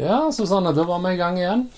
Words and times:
Ja, 0.00 0.32
Susanne, 0.32 0.72
da 0.72 0.84
var 0.84 0.98
vi 0.98 1.14
i 1.14 1.16
gang 1.16 1.38
igjen. 1.38 1.68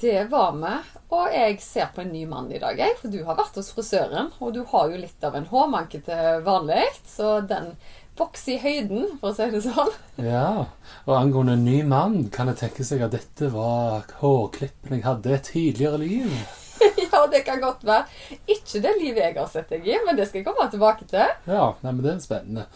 Det 0.00 0.24
var 0.30 0.52
vi, 0.54 0.74
og 1.08 1.32
jeg 1.34 1.56
ser 1.64 1.88
på 1.94 2.04
en 2.04 2.12
ny 2.14 2.20
mann 2.30 2.46
i 2.54 2.60
dag, 2.62 2.78
jeg. 2.78 2.94
For 3.00 3.10
du 3.10 3.24
har 3.26 3.34
vært 3.40 3.56
hos 3.58 3.72
frisøren, 3.74 4.28
og 4.38 4.52
du 4.54 4.60
har 4.70 4.92
jo 4.92 5.00
litt 5.00 5.24
av 5.26 5.34
en 5.34 5.48
hårmanke 5.50 5.98
til 6.06 6.44
vanlig. 6.46 6.84
Så 7.10 7.40
den 7.50 7.72
vokser 8.20 8.54
i 8.54 8.60
høyden, 8.62 9.16
for 9.18 9.32
å 9.32 9.34
si 9.34 9.48
det 9.50 9.64
sånn. 9.64 9.90
Ja, 10.22 10.68
og 11.08 11.16
angående 11.16 11.56
en 11.58 11.64
ny 11.66 11.80
mann, 11.90 12.14
kan 12.30 12.52
jeg 12.52 12.60
tenke 12.60 12.86
seg 12.86 13.02
at 13.02 13.16
dette 13.16 13.50
var 13.50 14.06
hårklippen 14.20 14.94
jeg 15.00 15.06
hadde 15.08 15.34
et 15.34 15.50
tidligere 15.50 15.98
liv. 16.04 16.36
ja, 17.02 17.24
det 17.32 17.40
kan 17.48 17.58
godt 17.64 17.82
være. 17.88 18.06
Ikke 18.46 18.84
det 18.84 18.92
livet 19.00 19.24
jeg 19.24 19.38
har 19.40 19.50
sett 19.50 19.74
deg 19.74 19.88
i, 19.90 19.96
men 20.06 20.20
det 20.20 20.28
skal 20.28 20.44
jeg 20.44 20.46
komme 20.52 20.68
tilbake 20.70 21.08
til. 21.10 21.34
Ja, 21.50 21.72
nei, 21.80 21.90
men 21.90 22.04
det 22.06 22.14
er 22.14 22.22
spennende. 22.22 22.68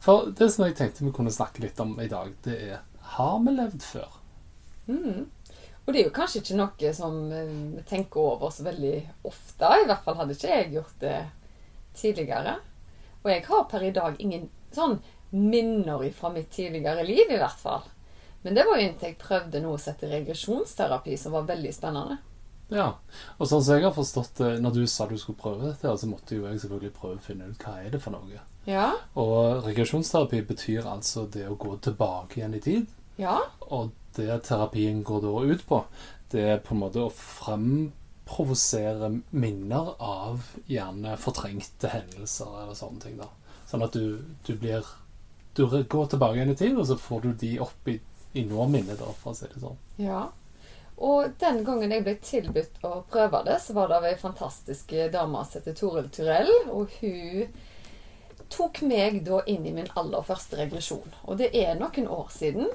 For 0.00 0.32
det 0.32 0.48
som 0.54 0.64
jeg 0.64 0.78
tenkte 0.80 1.04
vi 1.04 1.12
kunne 1.20 1.34
snakke 1.36 1.66
litt 1.66 1.84
om 1.84 1.98
i 2.00 2.08
dag, 2.08 2.32
det 2.48 2.56
er 2.70 2.80
Har 3.18 3.36
vi 3.44 3.52
levd 3.58 3.84
før? 3.84 4.17
Mm. 4.88 5.26
Og 5.84 5.94
det 5.94 6.00
er 6.00 6.08
jo 6.08 6.16
kanskje 6.16 6.42
ikke 6.42 6.56
noe 6.58 6.92
som 6.96 7.20
eh, 7.32 7.52
vi 7.78 7.84
tenker 7.88 8.32
over 8.34 8.50
så 8.52 8.66
veldig 8.66 8.96
ofte. 9.28 9.68
I 9.82 9.86
hvert 9.88 10.04
fall 10.04 10.18
hadde 10.20 10.36
ikke 10.36 10.50
jeg 10.52 10.72
gjort 10.74 11.04
det 11.04 11.18
tidligere. 11.96 12.58
Og 13.22 13.30
jeg 13.32 13.44
har 13.48 13.68
per 13.70 13.86
i 13.86 13.94
dag 13.96 14.18
ingen 14.20 14.48
sånn 14.74 14.98
minner 15.30 16.04
fra 16.16 16.30
mitt 16.32 16.50
tidligere 16.52 17.04
liv, 17.04 17.26
i 17.28 17.40
hvert 17.40 17.60
fall. 17.60 17.86
Men 18.42 18.54
det 18.54 18.64
var 18.68 18.78
jo 18.78 18.86
inntil 18.86 19.10
jeg 19.10 19.20
prøvde 19.20 19.60
noe 19.64 19.78
som 19.80 19.92
heter 19.92 20.12
regresjonsterapi, 20.14 21.16
som 21.20 21.34
var 21.34 21.48
veldig 21.48 21.72
spennende. 21.74 22.18
Ja, 22.68 22.90
og 23.38 23.48
sånn 23.48 23.62
som 23.64 23.78
jeg 23.78 23.86
har 23.86 23.94
forstått 23.96 24.42
det, 24.42 24.50
når 24.60 24.76
du 24.76 24.82
sa 24.88 25.06
du 25.08 25.16
skulle 25.16 25.40
prøve 25.40 25.70
dette, 25.70 25.88
så 25.88 26.08
måtte 26.08 26.36
jo 26.36 26.44
jeg 26.44 26.60
selvfølgelig 26.60 26.94
prøve 27.00 27.16
å 27.16 27.24
finne 27.24 27.48
ut 27.48 27.64
hva 27.64 27.78
er 27.80 27.94
det 27.94 28.00
for 28.04 28.12
noe. 28.12 28.42
Ja. 28.68 28.90
Og 29.16 29.64
regresjonsterapi 29.64 30.42
betyr 30.50 30.88
altså 30.88 31.24
det 31.32 31.46
å 31.48 31.56
gå 31.56 31.78
tilbake 31.84 32.42
igjen 32.42 32.58
i 32.58 32.62
tid. 32.64 32.90
Ja. 33.18 33.38
Og 33.72 33.94
det 34.18 34.42
terapien 34.46 35.02
går 35.06 35.20
da 35.24 35.34
ut 35.48 35.64
på, 35.68 35.82
det 36.32 36.42
er 36.44 36.58
på 36.64 36.74
en 36.74 36.82
måte 36.82 37.00
å 37.04 37.10
fremprovosere 37.14 39.08
minner 39.30 39.94
av 40.04 40.42
gjerne 40.68 41.16
fortrengte 41.20 41.88
hendelser 41.92 42.62
eller 42.62 42.76
sånne 42.76 43.00
ting. 43.04 43.16
da. 43.20 43.28
Sånn 43.70 43.84
at 43.84 43.92
du, 43.96 44.18
du 44.46 44.54
blir 44.56 44.84
Du 45.58 45.64
går 45.66 46.06
tilbake 46.06 46.36
igjen 46.36 46.52
i 46.52 46.56
tid, 46.56 46.76
og 46.78 46.86
så 46.86 46.94
får 46.94 47.20
du 47.24 47.32
de 47.34 47.48
opp 47.64 47.88
i, 47.90 47.96
i 48.38 48.44
nåminnet, 48.46 49.00
da, 49.00 49.08
for 49.18 49.32
å 49.32 49.34
si 49.34 49.48
det 49.50 49.58
sånn. 49.58 49.80
Ja. 49.98 50.28
Og 50.98 51.32
den 51.38 51.64
gangen 51.66 51.90
jeg 51.94 52.04
ble 52.06 52.14
tilbudt 52.22 52.78
å 52.86 52.92
prøve 53.10 53.40
det, 53.46 53.56
så 53.62 53.74
var 53.74 53.90
det 53.90 53.96
av 53.98 54.06
ei 54.06 54.14
fantastisk 54.18 54.94
dame 55.12 55.42
som 55.46 55.58
heter 55.58 55.74
Toril 55.78 56.08
Turell. 56.14 56.52
Og 56.74 56.94
hun 57.00 57.50
tok 58.54 58.82
meg 58.86 59.22
da 59.26 59.40
inn 59.50 59.66
i 59.66 59.74
min 59.76 59.90
aller 59.98 60.24
første 60.26 60.58
regresjon. 60.58 61.14
Og 61.26 61.38
det 61.42 61.50
er 61.58 61.78
noen 61.78 62.08
år 62.10 62.30
siden. 62.34 62.70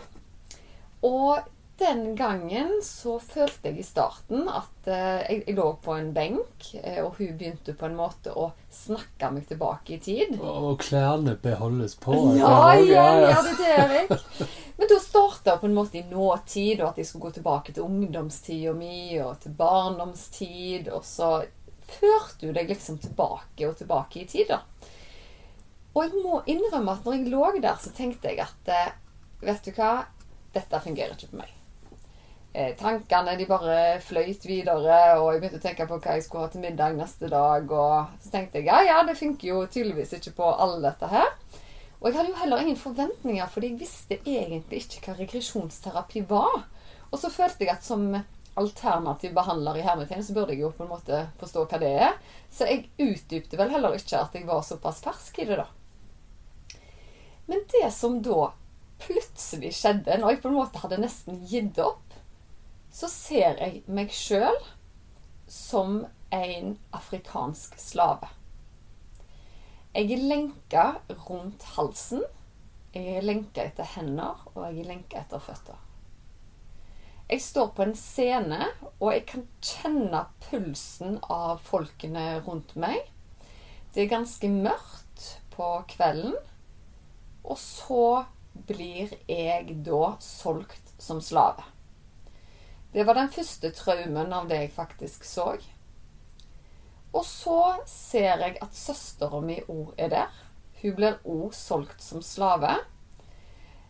Og 1.03 1.43
den 1.77 2.15
gangen 2.15 2.79
så 2.83 3.17
følte 3.19 3.71
jeg 3.71 3.81
i 3.81 3.85
starten 3.85 4.45
at 4.47 4.87
eh, 4.87 5.23
jeg, 5.25 5.39
jeg, 5.47 5.55
lå 5.57 5.65
på 5.83 5.95
en 5.97 6.11
benk, 6.15 6.67
eh, 6.79 6.99
og 7.03 7.17
hun 7.17 7.33
begynte 7.39 7.73
på 7.77 7.87
en 7.89 7.97
måte 7.97 8.33
å 8.37 8.51
snakke 8.71 9.31
meg 9.33 9.47
tilbake 9.49 9.97
i 9.97 9.99
tid. 10.03 10.37
Og 10.39 10.77
klærne 10.83 11.35
beholdes 11.41 11.97
på? 11.99 12.15
Ja, 12.37 12.75
ja, 12.77 13.07
ja, 13.25 13.41
det 13.41 13.55
er 13.57 13.59
det, 13.63 13.73
Erik. 13.73 14.53
Men 14.77 14.89
da 14.89 14.99
starta 15.01 15.57
på 15.57 15.67
en 15.69 15.75
måte 15.75 15.99
i 15.99 16.05
nåtid, 16.07 16.81
og 16.81 16.93
at 16.93 17.01
jeg 17.01 17.09
skulle 17.09 17.27
gå 17.27 17.37
tilbake 17.39 17.73
til 17.73 17.85
ungdomstida 17.85 18.73
mi 18.77 19.19
og 19.21 19.41
til 19.43 19.53
barndomstid. 19.57 20.89
Og 20.93 21.05
så 21.05 21.35
førte 21.89 22.47
hun 22.47 22.57
deg 22.57 22.71
liksom 22.71 23.01
tilbake 23.01 23.67
og 23.67 23.77
tilbake 23.81 24.23
i 24.23 24.27
tid, 24.29 24.53
da. 24.53 24.61
Og 25.93 26.05
jeg 26.07 26.25
må 26.25 26.41
innrømme 26.49 26.95
at 26.95 27.05
når 27.05 27.19
jeg 27.19 27.33
lå 27.33 27.47
der, 27.59 27.77
så 27.81 27.93
tenkte 27.93 28.31
jeg 28.31 28.45
at 28.45 28.73
eh, 28.73 28.91
Vet 29.43 29.65
du 29.65 29.73
hva? 29.75 30.05
Dette 30.53 30.81
fungerer 30.83 31.15
ikke 31.17 31.31
for 31.31 31.41
meg. 31.41 31.51
Eh, 32.53 32.75
tankene 32.77 33.33
de 33.37 33.47
bare 33.49 33.77
fløyt 34.05 34.43
videre, 34.45 34.97
og 35.17 35.31
jeg 35.31 35.41
begynte 35.41 35.57
å 35.57 35.63
tenke 35.63 35.87
på 35.89 35.97
hva 35.97 36.17
jeg 36.17 36.25
skulle 36.25 36.45
ha 36.45 36.53
til 36.53 36.61
middag 36.61 36.93
neste 36.99 37.29
dag. 37.31 37.65
Og 37.65 38.21
så 38.21 38.33
tenkte 38.35 38.61
jeg 38.61 38.69
ja, 38.69 38.83
ja, 38.85 38.99
det 39.07 39.17
funker 39.17 39.47
jo 39.49 39.63
tydeligvis 39.65 40.13
ikke 40.19 40.35
på 40.37 40.51
alle 40.53 40.83
dette 40.83 41.09
her. 41.09 41.31
Og 41.97 42.09
jeg 42.09 42.19
hadde 42.19 42.33
jo 42.33 42.39
heller 42.43 42.61
ingen 42.61 42.77
forventninger, 42.77 43.49
fordi 43.49 43.71
jeg 43.71 43.79
visste 43.81 44.19
egentlig 44.21 44.83
ikke 44.83 45.01
hva 45.07 45.17
regresjonsterapi 45.17 46.25
var. 46.29 46.65
Og 47.09 47.19
så 47.21 47.33
følte 47.33 47.65
jeg 47.65 47.73
at 47.73 47.87
som 47.87 48.05
alternativ 48.59 49.33
behandler 49.33 49.79
i 49.79 49.85
hermetegn, 49.87 50.21
så 50.21 50.35
burde 50.35 50.53
jeg 50.53 50.61
jo 50.61 50.73
på 50.77 50.85
en 50.85 50.91
måte 50.93 51.23
forstå 51.41 51.63
hva 51.71 51.79
det 51.81 51.93
er. 52.05 52.17
Så 52.53 52.67
jeg 52.69 52.91
utdypte 53.01 53.57
vel 53.57 53.73
heller 53.73 53.97
ikke 53.97 54.19
at 54.19 54.35
jeg 54.37 54.45
var 54.45 54.61
såpass 54.67 55.01
fersk 55.01 55.41
i 55.41 55.47
det, 55.49 55.63
da. 55.63 55.69
Men 57.49 57.65
det 57.73 57.87
som 57.95 58.21
da 58.23 58.51
plutselig 59.03 59.73
skjedde, 59.77 60.17
når 60.19 60.35
jeg 60.35 60.41
på 60.43 60.51
en 60.51 60.57
måte 60.57 60.81
hadde 60.83 61.01
nesten 61.03 61.43
gitt 61.49 61.79
opp, 61.83 62.15
så 62.93 63.09
ser 63.09 63.59
jeg 63.61 63.83
meg 63.89 64.13
sjøl 64.13 64.57
som 65.49 66.03
en 66.33 66.75
afrikansk 66.95 67.77
slave. 67.81 68.29
Jeg 69.93 70.09
er 70.15 70.25
lenka 70.25 70.85
rundt 71.27 71.65
halsen. 71.75 72.23
Jeg 72.93 73.17
er 73.17 73.25
lenka 73.25 73.65
etter 73.65 73.85
hender, 73.95 74.39
og 74.53 74.63
jeg 74.65 74.81
er 74.81 74.89
lenka 74.89 75.19
etter 75.21 75.41
føtter. 75.41 75.77
Jeg 77.29 77.41
står 77.41 77.69
på 77.77 77.85
en 77.85 77.95
scene, 77.97 78.67
og 78.99 79.13
jeg 79.13 79.25
kan 79.29 79.45
kjenne 79.61 80.23
pulsen 80.47 81.19
av 81.33 81.61
folkene 81.65 82.39
rundt 82.45 82.75
meg. 82.77 82.99
Det 83.93 84.03
er 84.03 84.11
ganske 84.11 84.49
mørkt 84.49 85.27
på 85.53 85.69
kvelden. 85.93 86.35
Og 87.43 87.57
så 87.61 88.25
blir 88.67 89.13
jeg 89.27 89.77
da 89.85 90.15
solgt 90.23 90.93
som 91.01 91.21
slave. 91.21 91.63
Det 92.93 93.03
var 93.03 93.17
den 93.17 93.31
første 93.33 93.71
traumen 93.73 94.33
av 94.33 94.49
det 94.49 94.59
jeg 94.61 94.73
faktisk 94.75 95.25
så. 95.25 95.55
Og 97.13 97.25
så 97.25 97.59
ser 97.89 98.41
jeg 98.41 98.59
at 98.61 98.77
søstera 98.77 99.41
mi 99.41 99.59
òg 99.65 99.93
er 99.97 100.11
der. 100.13 100.35
Hun 100.81 100.95
blir 100.97 101.17
òg 101.25 101.55
solgt 101.57 102.03
som 102.05 102.21
slave. 102.25 102.75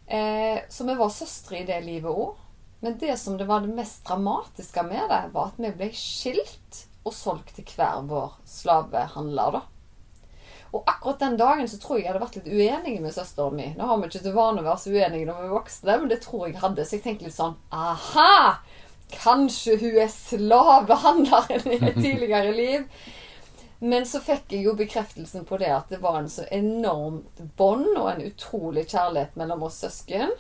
Eh, 0.08 0.64
så 0.70 0.88
vi 0.88 0.96
var 1.00 1.12
søstre 1.12 1.62
i 1.62 1.68
det 1.68 1.82
livet 1.84 2.12
òg. 2.12 2.40
Men 2.84 2.98
det 3.00 3.16
som 3.20 3.38
det 3.40 3.48
var 3.48 3.64
det 3.64 3.76
mest 3.76 4.04
dramatiske 4.08 4.84
med 4.84 5.08
det, 5.10 5.22
var 5.36 5.52
at 5.52 5.60
vi 5.60 5.72
ble 5.72 5.92
skilt 5.96 6.82
og 7.04 7.16
solgt 7.16 7.56
til 7.56 7.68
hver 7.76 8.04
vår 8.08 8.36
slavehandler, 8.48 9.56
da. 9.56 9.62
Og 10.74 10.84
akkurat 10.90 11.20
den 11.22 11.36
dagen 11.38 11.68
så 11.70 11.78
tror 11.78 12.00
jeg 12.00 12.08
jeg 12.08 12.14
hadde 12.14 12.24
vært 12.24 12.38
litt 12.40 12.48
uenig 12.50 12.96
med 13.02 13.14
søsteren 13.14 13.58
min. 13.58 13.76
Nå 13.78 13.86
har 13.86 14.00
vi 14.02 14.08
ikke 14.10 14.24
til 14.26 14.34
vane 14.34 14.64
å 14.64 14.66
være 14.66 14.82
så 14.82 14.94
uenige 14.94 15.28
når 15.30 15.42
vi 15.42 15.50
er 15.50 15.54
voksne, 15.54 15.98
men 16.02 16.10
det 16.10 16.22
tror 16.24 16.48
jeg 16.48 16.62
hadde. 16.64 16.86
Så 16.86 16.98
jeg 16.98 17.04
tenkte 17.06 17.28
litt 17.28 17.38
sånn 17.38 17.60
Aha! 17.70 18.38
Kanskje 19.14 19.76
hun 19.78 20.00
er 20.02 20.10
slavehandleren 20.10 21.68
i 21.76 21.78
et 21.78 22.00
tidligere 22.06 22.56
liv. 22.58 22.88
Men 23.84 24.08
så 24.10 24.22
fikk 24.24 24.56
jeg 24.56 24.64
jo 24.66 24.74
bekreftelsen 24.80 25.46
på 25.46 25.60
det 25.62 25.70
at 25.76 25.92
det 25.92 26.00
var 26.02 26.18
en 26.22 26.32
så 26.32 26.48
enormt 26.56 27.42
bånd 27.60 27.92
og 27.92 28.08
en 28.14 28.24
utrolig 28.26 28.88
kjærlighet 28.88 29.36
mellom 29.38 29.66
oss 29.68 29.82
søsken. 29.84 30.34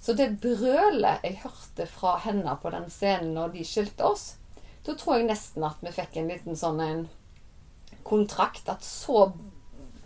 Så 0.00 0.14
det 0.16 0.36
brølet 0.40 1.26
jeg 1.26 1.42
hørte 1.42 1.88
fra 1.90 2.14
henne 2.24 2.54
på 2.62 2.72
den 2.72 2.86
scenen 2.92 3.34
når 3.36 3.52
de 3.56 3.66
skilte 3.66 4.06
oss, 4.06 4.24
da 4.84 4.94
tror 4.96 5.18
jeg 5.18 5.28
nesten 5.28 5.64
at 5.64 5.80
vi 5.84 5.92
fikk 5.96 6.18
en 6.20 6.30
liten 6.30 6.58
sånn 6.60 6.80
en 6.84 7.04
kontrakt 8.04 8.68
at 8.68 8.84
så 8.84 9.30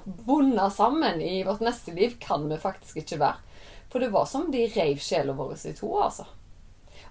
bundet 0.09 0.73
sammen 0.75 1.21
i 1.21 1.43
vårt 1.45 1.61
neste 1.61 1.95
liv 1.95 2.17
kan 2.21 2.49
vi 2.49 2.59
faktisk 2.61 2.97
ikke 3.03 3.21
være. 3.21 3.37
For 3.89 4.05
det 4.05 4.11
var 4.13 4.27
som 4.29 4.51
de 4.53 4.67
reiv 4.73 5.01
sjela 5.01 5.33
vår 5.33 5.55
i 5.67 5.73
to, 5.77 5.93
altså. 6.03 6.27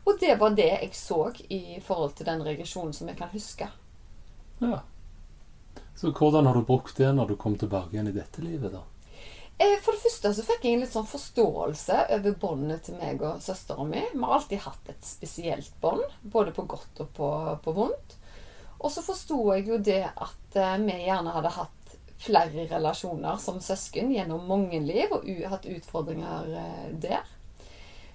Og 0.07 0.19
det 0.19 0.35
var 0.39 0.53
det 0.55 0.67
jeg 0.67 0.91
så 0.95 1.31
i 1.49 1.79
forhold 1.83 2.13
til 2.15 2.29
den 2.29 2.43
regresjonen 2.45 2.93
som 2.93 3.09
jeg 3.09 3.17
kan 3.19 3.31
huske. 3.33 3.67
Ja. 4.59 4.83
Så 5.97 6.11
hvordan 6.11 6.45
har 6.45 6.53
du 6.53 6.61
brukt 6.61 6.97
det 6.97 7.09
når 7.15 7.33
du 7.33 7.35
kom 7.35 7.57
tilbake 7.57 7.95
igjen 7.95 8.11
i 8.11 8.15
dette 8.15 8.43
livet, 8.43 8.71
da? 8.71 8.83
Eh, 9.57 9.79
for 9.81 9.95
det 9.95 10.03
første 10.03 10.31
så 10.37 10.43
fikk 10.45 10.67
jeg 10.67 10.77
en 10.77 10.83
litt 10.85 10.93
sånn 10.93 11.09
forståelse 11.09 12.03
over 12.13 12.35
båndet 12.37 12.85
til 12.85 12.99
meg 12.99 13.23
og 13.25 13.41
søstera 13.41 13.85
mi. 13.89 14.03
Vi 14.13 14.21
har 14.21 14.35
alltid 14.37 14.61
hatt 14.67 14.91
et 14.93 15.07
spesielt 15.07 15.73
bånd, 15.81 16.05
både 16.21 16.53
på 16.53 16.67
godt 16.69 17.01
og 17.01 17.09
på, 17.17 17.31
på 17.65 17.73
vondt. 17.73 18.17
Og 18.77 18.93
så 18.93 19.01
forsto 19.01 19.39
jeg 19.55 19.65
jo 19.71 19.79
det 19.81 20.03
at 20.13 20.59
eh, 20.61 20.77
vi 20.85 20.99
gjerne 21.07 21.33
hadde 21.33 21.55
hatt 21.57 21.76
flere 22.19 22.65
relasjoner 22.69 23.37
som 23.41 23.59
søsken 23.61 24.11
gjennom 24.13 24.47
mange 24.49 24.79
liv 24.83 25.11
og 25.13 25.27
hatt 25.51 25.67
utfordringer 25.69 26.53
eh, 26.61 26.85
der. 27.01 27.25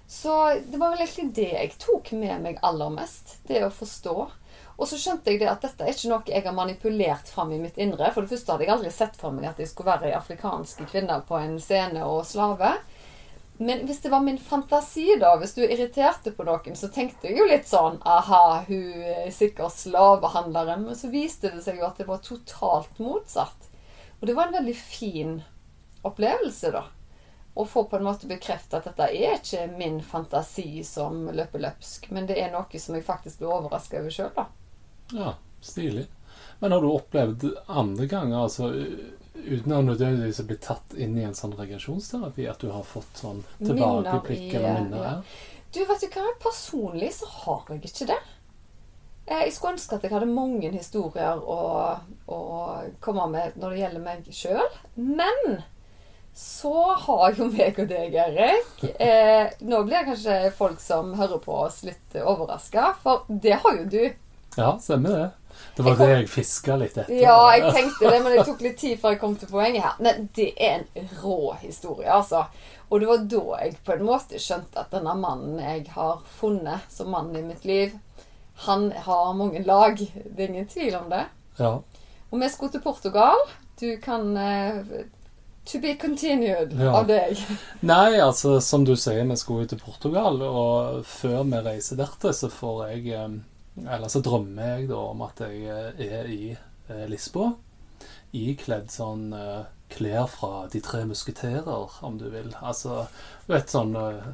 Så 0.07 0.59
det 0.65 0.77
var 0.77 0.93
vel 0.93 1.05
egentlig 1.05 1.31
det 1.35 1.51
jeg 1.53 1.75
tok 1.81 2.11
med 2.19 2.43
meg 2.43 2.59
aller 2.61 2.91
mest. 2.93 3.37
Det 3.47 3.63
å 3.65 3.71
forstå. 3.73 4.15
Og 4.73 4.89
så 4.89 4.97
skjønte 4.99 5.31
jeg 5.31 5.39
det 5.41 5.49
at 5.49 5.63
dette 5.63 5.85
er 5.85 5.93
ikke 5.93 6.09
noe 6.11 6.27
jeg 6.29 6.45
har 6.45 6.55
manipulert 6.55 7.29
fram 7.31 7.53
i 7.55 7.61
mitt 7.61 7.79
indre. 7.81 8.11
For 8.13 8.25
det 8.25 8.33
første 8.33 8.53
hadde 8.53 8.67
jeg 8.67 8.73
aldri 8.75 8.91
sett 8.93 9.17
for 9.19 9.33
meg 9.35 9.47
at 9.49 9.61
jeg 9.61 9.71
skulle 9.71 9.93
være 9.93 10.11
ei 10.11 10.17
afrikansk 10.17 10.83
kvinne 10.89 11.19
på 11.27 11.39
en 11.39 11.55
scene 11.61 12.03
og 12.05 12.25
slave. 12.27 12.75
Men 13.63 13.85
hvis 13.87 14.01
det 14.01 14.09
var 14.09 14.23
min 14.25 14.39
fantasi, 14.41 15.13
da, 15.21 15.35
hvis 15.39 15.53
du 15.53 15.61
irriterte 15.63 16.33
på 16.33 16.45
noen, 16.47 16.75
så 16.75 16.89
tenkte 16.91 17.29
jeg 17.29 17.37
jo 17.37 17.45
litt 17.47 17.69
sånn 17.69 17.99
Aha, 18.01 18.63
hun 18.65 19.03
er 19.13 19.29
sikkert 19.31 19.77
slavehandleren. 19.77 20.87
Men 20.87 20.97
så 20.97 21.11
viste 21.13 21.53
det 21.53 21.61
seg 21.65 21.79
jo 21.79 21.87
at 21.87 22.01
det 22.01 22.09
var 22.09 22.23
totalt 22.25 22.97
motsatt. 22.99 23.62
Og 24.23 24.27
det 24.27 24.33
var 24.33 24.47
en 24.47 24.53
veldig 24.53 24.73
fin 24.77 25.41
opplevelse, 26.07 26.69
da. 26.71 26.85
Å 27.53 27.65
få 27.67 27.81
på 27.91 27.97
en 27.97 28.05
måte 28.07 28.27
bekreftet 28.29 28.77
at 28.77 28.85
dette 28.87 29.07
er 29.11 29.33
ikke 29.35 29.65
min 29.75 29.97
fantasi 29.99 30.79
som 30.87 31.25
løper 31.27 31.59
løpsk, 31.59 32.07
men 32.15 32.29
det 32.29 32.37
er 32.39 32.53
noe 32.53 32.79
som 32.79 32.95
jeg 32.95 33.03
faktisk 33.03 33.41
blir 33.41 33.51
overraska 33.51 33.99
over 33.99 34.15
sjøl, 34.15 34.29
da. 34.37 34.45
Ja, 35.11 35.33
stilig. 35.59 36.05
Men 36.63 36.71
har 36.71 36.79
du 36.79 36.87
opplevd 36.93 37.43
andre 37.67 38.07
ganger, 38.07 38.45
altså 38.45 38.71
uten 39.35 39.75
å 39.75 39.81
nødvendigvis 39.89 40.39
bli 40.47 40.57
tatt 40.69 40.95
inn 40.95 41.19
i 41.19 41.27
en 41.27 41.35
sånn 41.35 41.57
regresjonsterapi, 41.59 42.47
at 42.47 42.63
du 42.63 42.71
har 42.71 42.87
fått 42.87 43.25
sånn 43.25 43.43
tilbakeblikk 43.59 44.55
eller 44.55 44.79
minner? 44.79 45.03
Ja. 45.03 45.59
Du, 45.75 45.83
vet 45.89 46.07
du 46.07 46.15
hva, 46.15 46.31
personlig 46.47 47.11
så 47.19 47.27
har 47.41 47.75
jeg 47.75 47.91
ikke 47.91 48.13
det. 48.15 48.23
Jeg 49.29 49.53
skulle 49.55 49.77
ønske 49.77 49.95
at 49.95 50.03
jeg 50.03 50.11
hadde 50.11 50.27
mange 50.27 50.71
historier 50.73 51.39
å, 51.39 51.59
å 52.27 52.39
komme 53.03 53.29
med 53.31 53.55
når 53.59 53.75
det 53.75 53.83
gjelder 53.83 54.03
meg 54.03 54.33
sjøl. 54.35 54.73
Men 54.95 55.61
så 56.35 56.73
har 57.05 57.37
jo 57.37 57.47
meg 57.53 57.77
og 57.77 57.87
deg, 57.91 58.15
Erik 58.17 58.83
eh, 58.97 59.53
Nå 59.69 59.83
blir 59.85 60.07
kanskje 60.07 60.49
folk 60.57 60.81
som 60.81 61.13
hører 61.19 61.39
på 61.43 61.59
oss, 61.67 61.83
litt 61.85 62.17
overraska, 62.17 62.95
for 63.03 63.27
det 63.29 63.59
har 63.61 63.79
jo 63.79 63.85
du. 63.85 64.03
Ja, 64.57 64.75
stemmer 64.81 65.17
det. 65.17 65.29
Det 65.75 65.83
var 65.85 65.95
kom... 65.95 66.07
det 66.07 66.13
jeg 66.15 66.29
fiska 66.29 66.77
litt 66.81 66.97
etter. 66.97 67.13
Ja, 67.21 67.37
jeg 67.53 67.73
tenkte 67.73 68.09
det, 68.09 68.19
men 68.25 68.33
det 68.33 68.45
tok 68.47 68.63
litt 68.65 68.79
tid 68.81 68.97
før 69.01 69.13
jeg 69.13 69.21
kom 69.21 69.35
til 69.37 69.49
poenget 69.49 69.85
her. 69.85 69.99
Men 70.01 70.27
det 70.35 70.49
er 70.57 70.81
en 70.97 71.11
rå 71.21 71.53
historie, 71.61 72.09
altså. 72.09 72.47
Og 72.89 73.01
det 73.01 73.09
var 73.09 73.23
da 73.29 73.43
jeg 73.61 73.77
på 73.85 73.95
en 73.95 74.05
måte 74.05 74.41
skjønte 74.41 74.81
at 74.81 74.93
denne 74.93 75.13
mannen 75.17 75.61
jeg 75.61 75.85
har 75.95 76.21
funnet 76.39 76.89
som 76.93 77.13
mannen 77.13 77.39
i 77.39 77.45
mitt 77.45 77.65
liv, 77.65 77.93
han 78.65 78.91
har 79.05 79.33
mange 79.33 79.63
lag. 79.65 79.97
Det 79.97 80.43
er 80.43 80.53
ingen 80.53 80.69
tvil 80.69 80.95
om 80.99 81.09
det. 81.11 81.25
Ja. 81.57 81.73
Og 82.29 82.39
vi 82.41 82.49
skulle 82.49 82.71
til 82.71 82.81
Portugal. 82.81 83.37
Du 83.81 83.89
kan 84.01 84.37
uh, 84.37 85.05
To 85.65 85.79
be 85.79 85.93
continued 85.95 86.73
ja. 86.75 86.91
av 86.91 87.07
deg. 87.07 87.39
Nei, 87.93 88.19
altså 88.19 88.57
som 88.59 88.83
du 88.83 88.97
sier, 88.99 89.23
vi 89.23 89.37
skulle 89.39 89.67
til 89.71 89.79
Portugal, 89.79 90.41
og 90.43 91.05
før 91.07 91.45
vi 91.47 91.61
reiser 91.63 91.99
dertil, 92.01 92.35
så 92.35 92.49
får 92.51 92.81
jeg 92.89 93.15
um, 93.15 93.37
eller 93.75 94.07
så 94.07 94.21
drømmer 94.21 94.75
jeg 94.75 94.89
da 94.91 94.99
om 95.09 95.21
at 95.25 95.39
jeg 95.41 95.63
eh, 95.65 96.17
er 96.19 96.29
i 96.29 96.41
eh, 96.53 97.05
Lisboa. 97.09 97.53
Ikledd 98.37 98.91
sånn 98.93 99.31
eh, 99.37 99.63
klær 99.93 100.27
fra 100.29 100.65
De 100.73 100.81
tre 100.83 101.03
musketerer, 101.09 101.97
om 102.05 102.19
du 102.21 102.27
vil. 102.33 102.51
Altså, 102.61 103.03
du 103.45 103.53
vet 103.55 103.73
sånn 103.73 103.95
eh, 103.97 104.29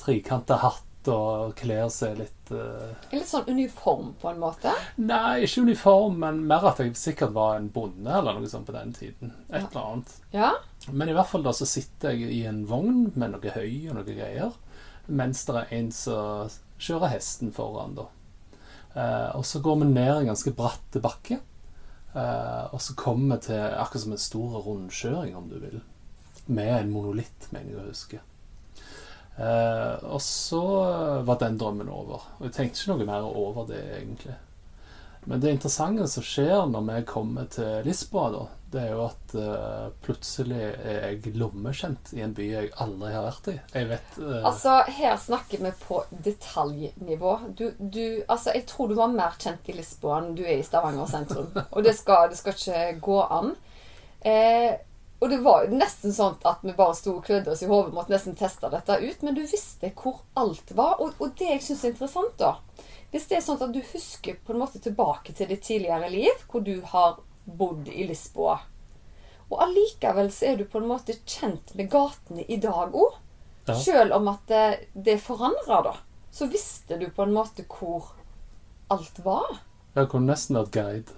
trikanta 0.00 0.60
hatt 0.60 0.85
og 1.12 1.54
klær 1.58 1.88
seg 1.92 2.18
litt 2.20 2.50
uh... 2.54 2.92
Litt 3.12 3.28
sånn 3.28 3.48
uniform, 3.48 4.12
på 4.20 4.30
en 4.30 4.40
måte? 4.42 4.72
Nei, 5.00 5.46
ikke 5.46 5.64
uniform, 5.66 6.18
men 6.22 6.42
mer 6.48 6.66
at 6.70 6.82
jeg 6.82 6.94
sikkert 6.98 7.34
var 7.36 7.56
en 7.58 7.70
bonde 7.74 8.12
eller 8.12 8.38
noe 8.38 8.50
sånt 8.50 8.68
på 8.68 8.74
den 8.76 8.92
tiden. 8.96 9.32
Et 9.48 9.60
ja. 9.60 9.68
eller 9.70 9.82
annet. 9.82 10.14
Ja. 10.34 10.52
Men 10.90 11.10
i 11.10 11.16
hvert 11.16 11.30
fall 11.32 11.46
da 11.46 11.54
så 11.56 11.68
sitter 11.68 12.14
jeg 12.14 12.30
i 12.34 12.44
en 12.48 12.64
vogn 12.70 13.10
med 13.14 13.34
noe 13.34 13.56
høy 13.56 13.88
og 13.90 13.98
noe 13.98 14.06
greier, 14.06 14.54
mens 15.06 15.44
det 15.48 15.58
er 15.60 15.74
en 15.78 15.90
som 15.94 16.54
kjører 16.82 17.14
hesten 17.16 17.52
foran, 17.56 17.96
da. 17.98 18.08
Uh, 18.96 19.36
og 19.36 19.44
så 19.44 19.60
går 19.60 19.82
vi 19.82 19.90
ned 19.90 20.12
en 20.14 20.30
ganske 20.30 20.54
bratt 20.56 20.96
bakke. 21.04 21.40
uh, 22.14 22.72
og 22.72 22.80
så 22.80 22.94
kommer 22.96 23.36
vi 23.36 23.50
til 23.50 23.60
akkurat 23.60 24.04
som 24.06 24.14
en 24.16 24.22
stor 24.22 24.56
rundkjøring, 24.64 25.36
om 25.36 25.50
du 25.50 25.58
vil. 25.60 25.82
Med 26.46 26.72
en 26.78 26.94
monolitt, 26.94 27.50
mener 27.52 27.74
jeg 27.74 27.82
å 27.82 27.90
huske. 27.90 28.22
Eh, 29.36 30.04
og 30.08 30.20
så 30.24 30.64
var 31.28 31.40
den 31.42 31.58
drømmen 31.60 31.92
over. 31.92 32.24
Og 32.38 32.48
jeg 32.48 32.56
tenkte 32.56 32.80
ikke 32.80 32.94
noe 32.94 33.08
mer 33.08 33.28
over 33.28 33.68
det, 33.68 33.82
egentlig. 33.98 34.36
Men 35.26 35.42
det 35.42 35.56
interessante 35.56 36.06
som 36.08 36.22
skjer 36.22 36.68
når 36.70 36.84
vi 36.86 37.00
kommer 37.10 37.48
til 37.50 37.82
Lisboa, 37.84 38.28
da, 38.30 38.44
det 38.70 38.82
er 38.84 38.92
jo 38.94 39.00
at 39.08 39.34
uh, 39.34 39.88
plutselig 40.04 40.60
er 40.62 41.00
jeg 41.00 41.32
lommekjent 41.34 42.12
i 42.14 42.22
en 42.22 42.34
by 42.36 42.46
jeg 42.46 42.70
aldri 42.84 43.10
har 43.10 43.26
vært 43.26 43.48
i. 43.50 43.56
Jeg 43.74 43.88
vet 43.90 44.20
uh... 44.20 44.36
Altså, 44.46 44.76
her 45.00 45.16
snakker 45.18 45.64
vi 45.66 45.72
på 45.82 45.98
detaljnivå. 46.28 47.34
Du, 47.58 47.64
du, 47.78 48.02
altså, 48.28 48.54
jeg 48.54 48.68
tror 48.70 48.92
du 48.92 48.94
var 49.00 49.10
mer 49.18 49.34
kjent 49.42 49.66
i 49.66 49.74
Lisboa 49.74 50.20
enn 50.22 50.36
du 50.38 50.44
er 50.46 50.60
i 50.60 50.66
Stavanger 50.66 51.10
sentrum. 51.10 51.50
Og 51.74 51.82
det 51.82 51.96
skal, 51.98 52.30
det 52.30 52.38
skal 52.38 52.54
ikke 52.54 52.84
gå 53.08 53.18
an. 53.26 53.56
Eh, 54.22 54.78
og 55.20 55.30
det 55.32 55.38
var 55.44 55.64
jo 55.64 55.78
nesten 55.78 56.12
sånn 56.12 56.36
at 56.44 56.64
vi 56.66 56.74
bare 56.76 56.94
sto 56.98 57.14
og 57.16 57.24
klødde 57.24 57.54
oss 57.54 57.62
i 57.64 57.70
hodet, 57.70 57.94
måtte 57.96 58.12
nesten 58.12 58.36
teste 58.36 58.68
dette 58.72 58.98
ut. 59.00 59.22
Men 59.24 59.38
du 59.38 59.42
visste 59.48 59.92
hvor 59.96 60.20
alt 60.36 60.74
var. 60.76 61.00
Og, 61.00 61.16
og 61.22 61.32
det 61.40 61.48
jeg 61.54 61.62
syns 61.64 61.84
er 61.84 61.94
interessant, 61.94 62.36
da 62.40 62.58
hvis 63.16 63.28
det 63.30 63.36
er 63.38 63.44
sånn 63.46 63.60
at 63.62 63.72
du 63.72 63.78
husker 63.94 64.34
på 64.44 64.52
en 64.52 64.58
måte 64.60 64.80
tilbake 64.82 65.32
til 65.32 65.48
ditt 65.48 65.62
tidligere 65.64 66.10
liv, 66.12 66.40
hvor 66.50 66.64
du 66.66 66.74
har 66.90 67.20
bodd 67.46 67.86
i 67.88 68.04
Lisboa, 68.04 68.58
og 69.46 69.62
allikevel 69.62 70.28
så 70.34 70.50
er 70.50 70.58
du 70.58 70.66
på 70.68 70.82
en 70.82 70.88
måte 70.90 71.14
kjent 71.22 71.70
med 71.78 71.88
gatene 71.92 72.44
i 72.50 72.58
dag 72.60 72.92
òg, 72.92 73.22
ja. 73.66 73.74
Selv 73.74 74.14
om 74.14 74.28
at 74.30 74.44
det, 74.46 74.88
det 74.94 75.16
forandra, 75.18 75.80
da, 75.82 75.94
så 76.30 76.46
visste 76.46 77.00
du 77.00 77.08
på 77.10 77.24
en 77.24 77.32
måte 77.34 77.64
hvor 77.66 78.12
alt 78.94 79.18
var. 79.24 79.56
Jeg 79.96 80.06
kunne 80.12 80.30
nesten 80.30 80.58
vært 80.60 80.76
guide. 80.76 81.16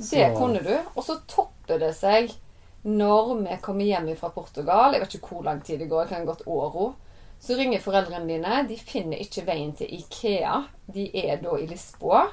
Så... 0.00 0.16
Det 0.16 0.32
kunne 0.34 0.64
du. 0.64 0.72
Og 0.96 1.04
så 1.06 1.20
topper 1.30 1.78
det 1.78 1.92
seg 1.94 2.32
når 2.82 3.34
vi 3.42 3.56
kommer 3.62 3.84
hjem 3.84 4.10
fra 4.16 4.30
Portugal. 4.34 4.94
Jeg 4.94 5.04
vet 5.04 5.14
ikke 5.18 5.34
hvor 5.34 5.46
lang 5.46 5.62
tid 5.64 5.80
det 5.82 5.88
går, 5.90 6.06
det 6.06 6.14
kan 6.14 6.28
gått 6.28 6.46
åra. 6.46 6.92
Så 7.40 7.56
ringer 7.56 7.80
foreldrene 7.80 8.28
dine. 8.28 8.60
De 8.68 8.76
finner 8.76 9.20
ikke 9.20 9.46
veien 9.46 9.72
til 9.76 9.92
Ikea. 10.00 10.62
De 10.92 11.06
er 11.16 11.40
da 11.40 11.56
i 11.56 11.68
Lisboa. 11.68 12.26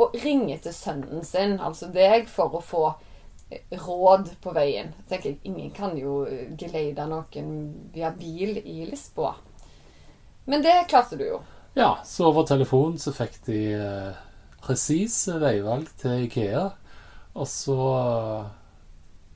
Og 0.00 0.16
ringer 0.22 0.58
til 0.62 0.74
sønnen 0.74 1.24
sin, 1.26 1.58
altså 1.60 1.90
deg, 1.92 2.26
for 2.30 2.56
å 2.58 2.62
få 2.64 2.84
eh, 3.50 3.62
råd 3.78 4.32
på 4.42 4.54
veien. 4.54 4.94
Jeg 5.02 5.10
tenker 5.10 5.50
Ingen 5.50 5.70
kan 5.74 5.96
jo 5.98 6.24
geleide 6.58 7.06
noen 7.10 7.54
via 7.94 8.10
bil 8.14 8.58
i 8.62 8.84
Lisboa. 8.90 9.34
Men 10.50 10.64
det 10.66 10.86
klarte 10.90 11.18
du 11.18 11.26
jo. 11.26 11.40
Ja, 11.78 11.98
så 12.04 12.30
over 12.30 12.46
telefonen 12.46 12.98
så 12.98 13.12
fikk 13.14 13.36
de 13.46 13.58
eh, 13.76 14.22
presise 14.62 15.36
veivalg 15.38 15.90
til 16.00 16.26
Ikea. 16.26 16.64
Og 17.38 17.46
så, 17.46 17.76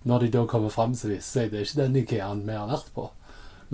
når 0.04 0.24
de 0.24 0.32
da 0.38 0.46
kommer 0.48 0.72
fram, 0.72 0.94
så 0.94 1.10
viser 1.10 1.28
seg 1.28 1.52
det 1.52 1.60
er 1.60 1.68
ikke 1.68 1.80
den 1.82 2.00
Ikeaen 2.02 2.42
vi 2.46 2.56
har 2.56 2.70
vært 2.70 2.90
på. 2.96 3.10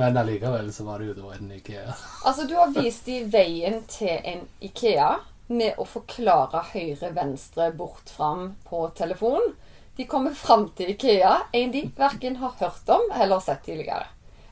Men 0.00 0.16
allikevel 0.16 0.72
så 0.72 0.84
var 0.84 0.98
det 0.98 1.10
jo 1.10 1.14
da 1.18 1.32
en 1.34 1.50
Ikea. 1.52 1.94
Altså, 2.26 2.46
du 2.46 2.54
har 2.56 2.70
vist 2.72 3.04
dem 3.04 3.26
veien 3.32 3.82
til 3.90 4.14
en 4.24 4.46
Ikea 4.64 5.10
med 5.50 5.80
å 5.82 5.84
forklare 5.84 6.62
høyre-venstre 6.70 7.72
bort 7.76 8.12
fram 8.14 8.54
på 8.68 8.84
telefon. 8.96 9.52
De 9.98 10.06
kommer 10.08 10.32
fram 10.38 10.68
til 10.78 10.94
Ikea, 10.94 11.34
en 11.52 11.74
de 11.74 11.84
verken 11.98 12.38
har 12.40 12.54
hørt 12.62 12.88
om 12.94 13.10
eller 13.12 13.42
sett 13.44 13.66
tidligere. 13.66 14.06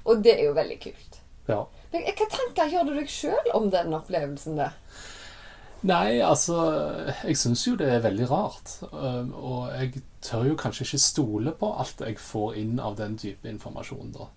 Og 0.04 0.20
det 0.24 0.34
er 0.34 0.48
jo 0.48 0.56
veldig 0.58 0.80
kult. 0.82 1.20
Ja. 1.48 1.62
Men 1.92 2.04
hva 2.10 2.26
tanker 2.34 2.68
gjør 2.72 2.90
du 2.90 2.96
deg 2.98 3.08
sjøl 3.12 3.54
om 3.56 3.70
den 3.72 3.94
opplevelsen 3.96 4.58
der? 4.58 4.74
Nei, 5.86 6.18
altså 6.24 6.56
Jeg 7.22 7.36
syns 7.38 7.62
jo 7.66 7.76
det 7.78 7.86
er 7.92 8.02
veldig 8.02 8.26
rart. 8.30 8.72
Og 8.90 9.68
jeg 9.74 10.02
tør 10.24 10.48
jo 10.50 10.58
kanskje 10.58 10.86
ikke 10.86 11.02
stole 11.02 11.54
på 11.58 11.70
alt 11.78 12.02
jeg 12.02 12.18
får 12.22 12.58
inn 12.62 12.80
av 12.82 12.98
den 12.98 13.18
type 13.20 13.48
informasjon, 13.48 14.10
da. 14.16 14.28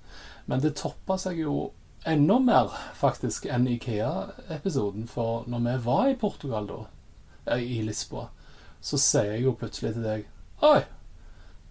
Men 0.46 0.62
det 0.62 0.76
toppa 0.78 1.18
seg 1.22 1.42
jo 1.42 1.72
enda 2.06 2.38
mer 2.42 2.78
faktisk 2.98 3.46
enn 3.50 3.68
Ikea-episoden. 3.70 5.08
For 5.10 5.48
når 5.50 5.66
vi 5.66 5.76
var 5.86 6.08
i 6.10 6.18
Portugal 6.22 6.70
da, 6.70 6.80
eh, 7.46 7.66
i 7.78 7.82
Lisboa, 7.86 8.28
så 8.82 8.98
sier 8.98 9.36
jeg 9.36 9.46
jo 9.46 9.58
plutselig 9.58 9.94
til 9.94 10.06
deg 10.06 10.30
Oi! 10.66 10.82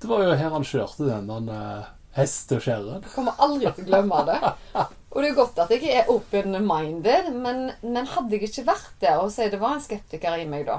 Det 0.00 0.08
var 0.08 0.22
jo 0.24 0.34
her 0.34 0.54
han 0.54 0.64
kjørte 0.64 1.06
den 1.06 1.28
der 1.28 1.50
uh, 1.52 1.90
hest 2.16 2.50
og 2.56 2.62
kjerre. 2.64 3.02
Kommer 3.12 3.36
aldri 3.38 3.68
til 3.76 3.84
å 3.84 3.90
glemme 3.90 4.22
det. 4.26 4.38
Og 5.10 5.22
det 5.22 5.30
er 5.30 5.38
godt 5.38 5.58
at 5.58 5.72
jeg 5.74 5.90
er 5.90 6.10
open-minded, 6.12 7.32
men, 7.34 7.70
men, 7.82 8.10
hadde 8.12 8.36
jeg 8.36 8.46
ikke 8.46 8.68
vært 8.68 8.92
der 9.02 9.18
og 9.18 9.32
si 9.34 9.48
det 9.50 9.58
var 9.58 9.74
en 9.74 9.82
skeptiker 9.82 10.38
i 10.38 10.46
meg 10.46 10.68
da 10.68 10.76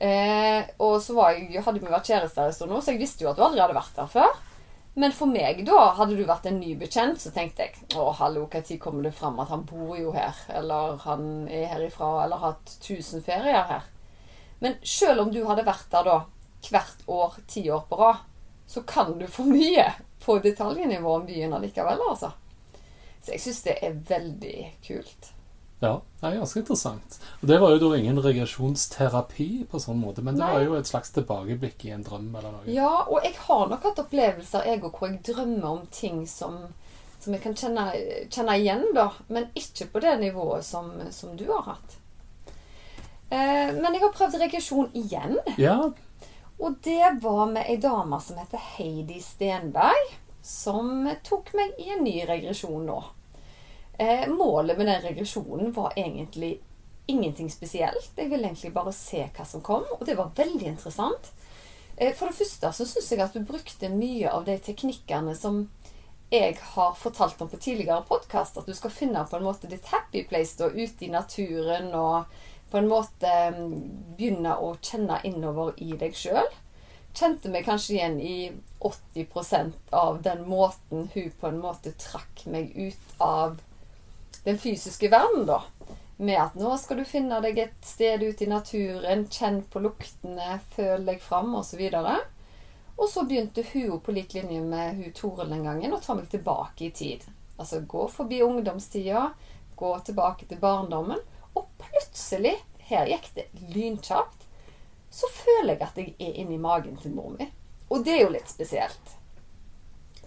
eh, 0.00 0.70
Og 0.80 0.96
så 1.04 1.16
jeg, 1.34 1.60
hadde 1.66 1.82
vi 1.82 1.90
vært 1.92 2.08
kjærester 2.08 2.48
en 2.48 2.56
stund 2.56 2.72
nå, 2.72 2.80
så 2.80 2.94
jeg 2.94 3.02
visste 3.02 3.26
jo 3.26 3.32
at 3.32 3.36
du 3.36 3.44
aldri 3.44 3.60
hadde 3.60 3.76
vært 3.76 3.98
der 3.98 4.08
før. 4.14 4.38
Men 4.98 5.12
for 5.14 5.30
meg, 5.30 5.60
da, 5.68 5.92
hadde 5.94 6.16
du 6.18 6.24
vært 6.26 6.48
en 6.50 6.56
ny 6.58 6.72
bekjent, 6.80 7.20
så 7.22 7.30
tenkte 7.34 7.68
jeg 7.68 7.84
å, 7.94 8.08
hallo, 8.18 8.48
når 8.50 8.80
kommer 8.82 9.04
det 9.06 9.12
fram 9.14 9.36
at 9.38 9.52
han 9.52 9.62
bor 9.68 9.92
jo 9.94 10.10
her? 10.16 10.40
Eller 10.50 10.96
han 11.04 11.28
er 11.46 11.68
herifra, 11.70 12.24
eller 12.24 12.40
har 12.40 12.56
hatt 12.56 12.72
tusen 12.82 13.22
ferier 13.22 13.68
her? 13.68 13.86
Men 14.58 14.74
selv 14.82 15.22
om 15.22 15.30
du 15.30 15.44
hadde 15.46 15.68
vært 15.68 15.86
der 15.92 16.08
da 16.08 16.16
hvert 16.66 17.04
år, 17.06 17.38
ti 17.46 17.68
år 17.70 17.84
på 17.86 18.00
rad, 18.00 18.24
så 18.66 18.82
kan 18.82 19.14
du 19.20 19.28
for 19.30 19.46
mye 19.46 19.86
på 20.24 20.40
detaljnivå 20.42 21.14
om 21.20 21.28
byen 21.28 21.54
allikevel, 21.60 22.02
altså. 22.10 22.32
Så 23.22 23.34
jeg 23.34 23.40
syns 23.44 23.62
det 23.66 23.76
er 23.82 23.98
veldig 24.08 24.56
kult. 24.86 25.32
Ja, 25.80 26.00
det 26.20 26.26
er 26.26 26.38
ganske 26.40 26.58
interessant. 26.58 27.18
Og 27.40 27.48
Det 27.48 27.58
var 27.62 27.70
jo 27.70 27.78
da 27.84 27.96
ingen 27.98 28.18
regresjonsterapi 28.22 29.66
på 29.70 29.78
sånn 29.78 30.00
måte, 30.02 30.24
men 30.26 30.34
det 30.34 30.42
Nei. 30.42 30.52
var 30.56 30.64
jo 30.64 30.74
et 30.78 30.88
slags 30.90 31.12
tilbakeblikk 31.14 31.84
i 31.86 31.92
en 31.94 32.02
drøm 32.06 32.32
eller 32.34 32.50
noe. 32.56 32.64
Ja, 32.66 33.04
og 33.06 33.22
jeg 33.22 33.36
har 33.44 33.68
nok 33.70 33.86
hatt 33.86 34.00
opplevelser 34.02 34.66
jeg 34.66 34.82
òg 34.82 34.90
hvor 34.98 35.12
jeg 35.12 35.20
drømmer 35.28 35.68
om 35.70 35.84
ting 35.94 36.24
som, 36.26 36.58
som 37.20 37.36
jeg 37.36 37.44
kan 37.44 37.54
kjenne, 37.54 37.86
kjenne 38.34 38.58
igjen, 38.58 38.88
da. 38.96 39.12
Men 39.28 39.46
ikke 39.54 39.86
på 39.92 40.02
det 40.02 40.16
nivået 40.24 40.66
som, 40.66 40.90
som 41.14 41.36
du 41.38 41.46
har 41.52 41.62
hatt. 41.74 41.98
Eh, 43.30 43.70
men 43.78 43.92
jeg 43.92 44.02
har 44.02 44.14
prøvd 44.16 44.38
regresjon 44.42 44.90
igjen. 44.98 45.38
Ja, 45.60 45.92
Og 46.58 46.74
det 46.82 47.20
var 47.22 47.44
med 47.46 47.68
ei 47.70 47.76
dame 47.78 48.18
som 48.20 48.38
heter 48.40 48.58
Heidi 48.58 49.20
Stenberg, 49.22 50.08
som 50.48 51.10
tok 51.24 51.52
meg 51.58 51.76
i 51.78 51.90
en 51.92 52.04
ny 52.04 52.22
regresjon 52.26 52.86
nå. 52.88 52.98
Eh, 53.98 54.28
målet 54.30 54.78
med 54.78 54.86
den 54.86 55.02
regresjonen 55.02 55.72
var 55.76 55.92
egentlig 55.96 56.60
ingenting 57.06 57.50
spesielt. 57.50 58.12
Jeg 58.16 58.30
ville 58.30 58.46
egentlig 58.46 58.72
bare 58.72 58.92
se 58.92 59.26
hva 59.36 59.44
som 59.44 59.60
kom, 59.64 59.84
og 59.98 60.06
det 60.06 60.16
var 60.16 60.32
veldig 60.36 60.70
interessant. 60.70 61.32
Eh, 61.96 62.14
for 62.14 62.30
det 62.30 62.38
første 62.38 62.72
så 62.72 62.86
syns 62.86 63.10
jeg 63.12 63.20
at 63.24 63.36
du 63.36 63.44
brukte 63.44 63.90
mye 63.92 64.30
av 64.32 64.46
de 64.46 64.56
teknikkene 64.62 65.34
som 65.36 65.66
jeg 66.30 66.56
har 66.74 66.96
fortalt 66.96 67.40
om 67.44 67.48
på 67.48 67.60
tidligere 67.60 68.04
podkast, 68.08 68.56
at 68.56 68.68
du 68.68 68.76
skal 68.76 68.92
finne 68.92 69.24
på 69.28 69.36
en 69.36 69.46
måte 69.48 69.68
ditt 69.68 69.88
happy 69.92 70.24
place 70.28 70.56
da, 70.60 70.68
ute 70.68 71.06
i 71.06 71.12
naturen 71.12 71.92
og 71.96 72.28
på 72.70 72.80
en 72.80 72.88
måte 72.88 73.34
mm, 73.56 73.76
begynne 74.16 74.56
å 74.60 74.74
kjenne 74.80 75.20
innover 75.24 75.76
i 75.80 75.96
deg 75.96 76.16
sjøl. 76.16 76.48
Kjente 77.18 77.50
meg 77.50 77.64
kanskje 77.66 77.96
igjen 77.96 78.20
i 78.22 78.52
80% 78.78 79.90
av 79.90 80.20
den 80.22 80.44
måten 80.46 81.08
hun 81.14 81.30
på 81.40 81.48
en 81.48 81.58
måte 81.58 81.90
trakk 81.98 82.44
meg 82.46 82.70
ut 82.76 83.16
av 83.18 83.56
den 84.44 84.58
fysiske 84.58 85.10
verden, 85.10 85.48
da. 85.48 85.64
Med 86.16 86.38
at 86.38 86.54
nå 86.58 86.76
skal 86.78 87.00
du 87.00 87.04
finne 87.06 87.40
deg 87.42 87.58
et 87.58 87.80
sted 87.86 88.22
ute 88.22 88.46
i 88.46 88.50
naturen, 88.50 89.26
kjenn 89.34 89.64
på 89.66 89.82
luktene, 89.82 90.60
føl 90.76 91.08
deg 91.08 91.18
fram, 91.22 91.50
osv. 91.58 91.82
Og 92.98 93.04
så 93.10 93.26
begynte 93.26 93.66
hun 93.72 93.98
på 93.98 94.14
lik 94.14 94.38
linje 94.38 94.62
med 94.62 95.02
hun 95.02 95.14
Toril 95.18 95.50
den 95.50 95.66
gangen 95.66 95.94
å 95.94 96.00
ta 96.02 96.14
meg 96.14 96.30
tilbake 96.30 96.86
i 96.86 96.94
tid. 96.94 97.26
Altså 97.58 97.82
gå 97.82 98.06
forbi 98.14 98.44
ungdomstida, 98.46 99.32
gå 99.78 99.92
tilbake 100.06 100.46
til 100.46 100.62
barndommen. 100.62 101.18
Og 101.58 101.66
plutselig, 101.82 102.54
her 102.90 103.10
gikk 103.10 103.32
det 103.34 103.50
lynkjapt, 103.74 104.37
så 105.18 105.30
føler 105.34 105.74
jeg 105.74 105.82
at 105.82 105.96
jeg 105.98 106.12
er 106.22 106.36
inni 106.42 106.58
magen 106.62 106.98
til 107.02 107.14
mor 107.16 107.32
mi. 107.34 107.48
Og 107.90 108.04
det 108.06 108.14
er 108.14 108.22
jo 108.22 108.34
litt 108.34 108.50
spesielt. 108.50 109.14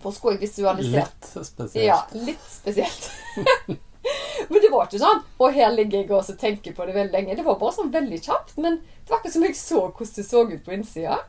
For 0.02 0.12
skulle 0.16 0.36
jeg 0.36 0.48
visualisert 0.50 1.30
litt 1.36 1.48
spesielt. 1.48 1.86
Ja, 1.86 2.00
litt 2.26 2.48
spesielt. 2.50 3.12
men 4.50 4.64
det 4.64 4.72
var 4.74 4.88
ikke 4.88 4.98
sånn 4.98 5.20
Og 5.38 5.54
her 5.54 5.70
ligger 5.76 6.00
jeg 6.00 6.10
og 6.18 6.32
tenker 6.42 6.74
på 6.76 6.88
det 6.90 6.96
veldig 6.98 7.14
lenge. 7.14 7.38
Det 7.38 7.46
var 7.46 7.60
bare 7.62 7.78
sånn 7.78 7.94
veldig 7.94 8.20
kjapt. 8.26 8.58
Men 8.58 8.82
det 8.82 9.14
var 9.14 9.22
ikke 9.22 9.36
som 9.38 9.48
jeg 9.48 9.60
så 9.60 9.86
hvordan 9.86 10.18
det 10.18 10.28
så 10.28 10.44
ut 10.50 10.66
på 10.66 10.76
innsida. 10.76 11.22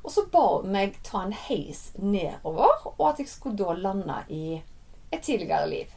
Og 0.00 0.14
så 0.14 0.24
ba 0.32 0.46
hun 0.56 0.72
meg 0.72 0.96
ta 1.04 1.26
en 1.26 1.36
heis 1.36 1.90
nedover, 2.00 2.86
og 2.96 3.02
at 3.10 3.18
jeg 3.20 3.28
skulle 3.28 3.58
da 3.60 3.74
lande 3.76 4.22
i 4.32 4.44
et 5.12 5.20
tidligere 5.20 5.68
liv. 5.68 5.90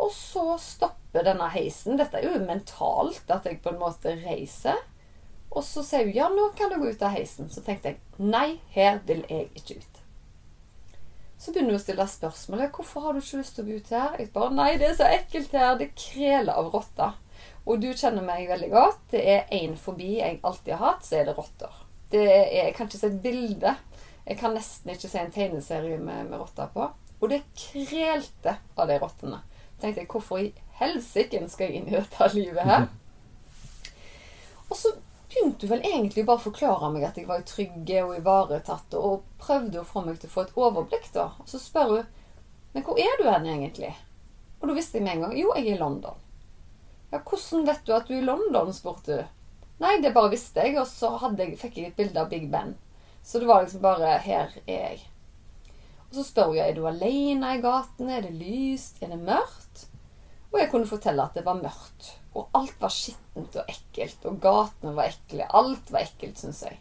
Og 0.00 0.10
så 0.12 0.56
stopper 0.58 1.26
denne 1.28 1.46
heisen. 1.54 1.98
Dette 2.00 2.18
er 2.18 2.26
jo 2.26 2.40
mentalt, 2.42 3.22
at 3.30 3.46
jeg 3.46 3.60
på 3.62 3.70
en 3.70 3.82
måte 3.82 4.16
reiser. 4.24 4.80
Og 5.50 5.64
så 5.66 5.82
sier 5.82 6.06
hun 6.06 6.14
ja, 6.14 6.28
nå 6.30 6.50
kan 6.58 6.70
du 6.70 6.78
gå 6.78 6.92
ut 6.92 7.02
av 7.02 7.16
heisen. 7.16 7.50
Så 7.50 7.62
tenkte 7.66 7.92
jeg 7.92 8.22
nei, 8.22 8.60
her 8.74 9.00
vil 9.06 9.24
jeg 9.28 9.48
ikke 9.58 9.80
ut. 9.80 9.98
Så 11.40 11.54
begynner 11.54 11.72
hun 11.72 11.80
å 11.80 11.82
stille 11.82 12.06
spørsmålet 12.12 12.74
hvorfor 12.76 13.06
har 13.06 13.16
du 13.16 13.22
ikke 13.22 13.40
lyst 13.40 13.56
til 13.56 13.64
å 13.64 13.70
gå 13.70 13.80
ut 13.80 13.92
her. 13.96 14.16
Jeg 14.20 14.32
bare 14.34 14.54
nei, 14.54 14.70
det 14.78 14.90
er 14.90 14.96
så 14.98 15.08
ekkelt 15.08 15.54
her. 15.56 15.74
Det 15.80 15.90
kreler 15.96 16.52
av 16.52 16.70
rotter. 16.74 17.16
Og 17.64 17.80
du 17.80 17.88
kjenner 17.96 18.24
meg 18.24 18.48
veldig 18.50 18.70
godt. 18.72 19.02
Det 19.14 19.22
er 19.34 19.54
én 19.56 19.76
forbi 19.80 20.18
jeg 20.18 20.40
alltid 20.46 20.74
har 20.76 20.84
hatt, 20.84 21.06
så 21.06 21.20
er 21.20 21.28
det 21.28 21.36
rotter. 21.38 21.82
Det 22.12 22.22
er, 22.26 22.46
jeg 22.58 22.76
kan 22.76 22.90
ikke 22.90 23.00
se 23.00 23.10
et 23.10 23.20
bilde. 23.24 23.74
Jeg 24.26 24.38
kan 24.38 24.54
nesten 24.54 24.92
ikke 24.92 25.10
se 25.10 25.22
en 25.22 25.34
tegneserie 25.34 25.98
med, 25.98 26.28
med 26.30 26.42
rotter 26.42 26.70
på. 26.74 26.90
Og 27.20 27.32
det 27.32 27.42
krelte 27.56 28.58
av 28.76 28.88
de 28.88 28.98
rottene. 29.00 29.42
tenkte 29.80 30.02
jeg, 30.02 30.10
hvorfor 30.12 30.40
i 30.44 30.50
helsike 30.80 31.40
skal 31.48 31.70
jeg 31.70 31.80
inn 31.80 31.88
i 31.88 31.96
dette 31.96 32.32
livet 32.36 32.68
her? 32.68 32.90
Og 34.70 34.76
så 34.76 34.92
begynte 35.30 35.68
vel 35.70 35.82
egentlig 35.86 36.24
bare 36.26 36.40
å 36.40 36.44
forklare 36.44 36.90
meg 36.92 37.06
at 37.06 37.18
jeg 37.18 37.28
var 37.28 37.42
trygge 37.46 38.04
og 38.04 38.16
ivaretatt, 38.18 38.94
og 38.98 39.26
prøvde 39.40 39.80
å 39.80 39.86
få 39.86 40.04
meg 40.06 40.20
til 40.20 40.30
å 40.30 40.34
få 40.34 40.44
et 40.46 40.56
overblikk, 40.58 41.10
da. 41.14 41.30
Og 41.40 41.50
så 41.50 41.60
spør 41.62 41.94
hun 41.96 42.16
Men 42.72 42.84
hvor 42.86 42.98
er 43.02 43.16
du 43.18 43.26
hen 43.26 43.46
egentlig? 43.50 43.90
Og 44.60 44.68
da 44.68 44.74
visste 44.76 44.98
jeg 44.98 45.06
med 45.06 45.16
en 45.16 45.24
gang 45.24 45.38
Jo, 45.38 45.54
jeg 45.56 45.66
er 45.66 45.74
i 45.74 45.80
London. 45.80 46.18
Ja, 47.10 47.18
hvordan 47.18 47.64
vet 47.66 47.86
du 47.86 47.94
at 47.96 48.06
du 48.06 48.14
er 48.14 48.20
i 48.20 48.26
London? 48.26 48.72
spurte 48.74 49.16
hun. 49.16 49.36
Nei, 49.80 49.96
det 50.04 50.12
bare 50.14 50.30
visste 50.30 50.62
jeg, 50.62 50.76
og 50.78 50.86
så 50.86 51.16
jeg, 51.38 51.56
fikk 51.58 51.78
jeg 51.80 51.90
et 51.90 51.96
bilde 51.96 52.20
av 52.20 52.28
Big 52.30 52.50
Ben. 52.52 52.76
Så 53.24 53.40
det 53.40 53.48
var 53.48 53.64
liksom 53.64 53.82
bare 53.82 54.18
Her 54.22 54.52
er 54.66 54.84
jeg. 54.92 55.00
Og 56.10 56.18
så 56.18 56.26
spør 56.26 56.52
hun 56.52 56.60
er 56.62 56.74
du 56.76 56.84
alene 56.86 57.54
i 57.56 57.62
gatene. 57.62 58.18
Er 58.18 58.28
det 58.28 58.36
lyst? 58.36 59.00
Er 59.02 59.14
det 59.14 59.22
mørkt? 59.24 59.89
Og 60.50 60.58
jeg 60.58 60.70
kunne 60.72 60.88
fortelle 60.90 61.24
at 61.24 61.36
det 61.38 61.44
var 61.46 61.58
mørkt. 61.60 62.12
Og 62.34 62.50
alt 62.58 62.76
var 62.82 62.92
skittent 62.94 63.56
og 63.58 63.70
ekkelt. 63.70 64.24
Og 64.26 64.38
gatene 64.42 64.94
var 64.96 65.10
ekle. 65.10 65.46
Alt 65.46 65.92
var 65.94 66.04
ekkelt, 66.04 66.38
syns 66.40 66.64
jeg. 66.66 66.78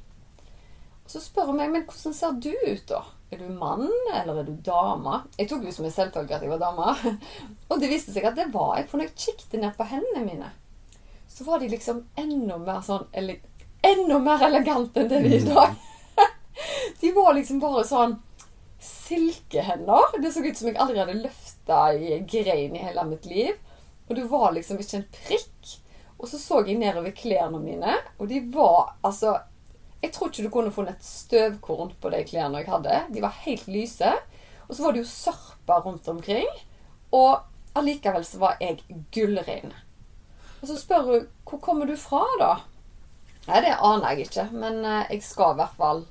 Og 1.05 1.13
så 1.13 1.21
spør 1.23 1.49
hun 1.49 1.57
meg 1.57 1.71
men 1.73 1.85
hvordan 1.89 2.13
ser 2.13 2.37
du 2.37 2.51
ut, 2.53 2.85
da? 2.89 3.03
Er 3.29 3.41
du 3.41 3.49
mann, 3.53 3.85
eller 4.13 4.41
er 4.41 4.47
du 4.47 4.55
dame? 4.65 5.23
Jeg 5.37 5.49
tok 5.49 5.65
jo 5.65 5.73
som 5.73 5.85
en 5.85 5.93
selvfølge 5.93 6.37
at 6.37 6.45
jeg 6.45 6.51
var 6.53 6.61
dame. 6.61 7.17
Og 7.69 7.81
det 7.81 7.91
viste 7.91 8.13
seg 8.13 8.25
at 8.29 8.37
det 8.37 8.49
var 8.53 8.79
jeg, 8.79 8.87
for 8.89 8.97
når 8.97 9.09
jeg 9.09 9.21
kikket 9.25 9.61
ned 9.61 9.77
på 9.77 9.87
hendene 9.89 10.25
mine, 10.25 10.49
så 11.29 11.45
var 11.45 11.61
de 11.61 11.69
liksom 11.69 12.01
enda 12.17 12.57
mer 12.61 12.81
sånn 12.85 13.05
ele 13.13 13.39
Enda 13.85 14.17
mer 14.19 14.41
elegante 14.43 14.99
enn 14.99 15.07
det 15.07 15.19
de 15.23 15.29
er 15.29 15.35
i 15.37 15.45
dag. 15.45 15.75
De 16.99 17.11
var 17.15 17.29
liksom 17.37 17.61
bare 17.63 17.85
sånn 17.87 18.17
silkehender. 18.83 20.17
Det 20.19 20.33
så 20.35 20.43
ut 20.43 20.57
som 20.59 20.67
jeg 20.67 20.75
aldri 20.75 20.99
hadde 20.99 21.15
løfta 21.69 21.93
i 21.93 22.19
grein 22.19 22.75
i 22.75 22.79
hele 22.79 23.05
mitt 23.05 23.25
liv. 23.25 23.53
Og 24.07 24.15
det 24.15 24.23
var 24.23 24.51
liksom 24.51 24.79
ikke 24.79 24.97
en 24.97 25.09
prikk. 25.11 25.79
Og 26.17 26.27
så 26.27 26.37
så 26.37 26.63
jeg 26.65 26.77
nedover 26.77 27.11
klærne 27.11 27.59
mine, 27.59 27.95
og 28.17 28.27
de 28.27 28.41
var 28.53 28.97
altså 29.03 29.39
Jeg 30.01 30.13
tror 30.13 30.29
ikke 30.29 30.43
du 30.43 30.49
kunne 30.49 30.71
funnet 30.71 30.95
et 30.95 31.03
støvkorn 31.03 31.91
på 31.99 32.09
de 32.09 32.23
klærne 32.23 32.57
jeg 32.61 32.69
hadde. 32.71 33.01
De 33.13 33.21
var 33.21 33.35
helt 33.43 33.67
lyse. 33.67 34.11
Og 34.69 34.75
så 34.75 34.83
var 34.83 34.93
det 34.93 35.01
jo 35.01 35.09
sørpa 35.09 35.79
rundt 35.83 36.07
omkring. 36.07 36.47
Og 37.11 37.41
allikevel 37.75 38.23
så 38.23 38.39
var 38.39 38.55
jeg 38.61 38.79
gullrein. 39.11 39.73
Og 40.61 40.67
så 40.67 40.77
spør 40.79 41.03
hun 41.03 41.27
hvor 41.43 41.59
kommer 41.59 41.85
du 41.85 41.97
fra, 41.97 42.23
da? 42.39 42.53
Nei, 43.49 43.59
det 43.59 43.75
aner 43.75 44.13
jeg 44.13 44.29
ikke, 44.29 44.47
men 44.53 44.85
eh, 44.85 45.11
jeg 45.11 45.23
skal 45.23 45.51
i 45.51 45.59
hvert 45.59 45.75
fall 45.75 46.05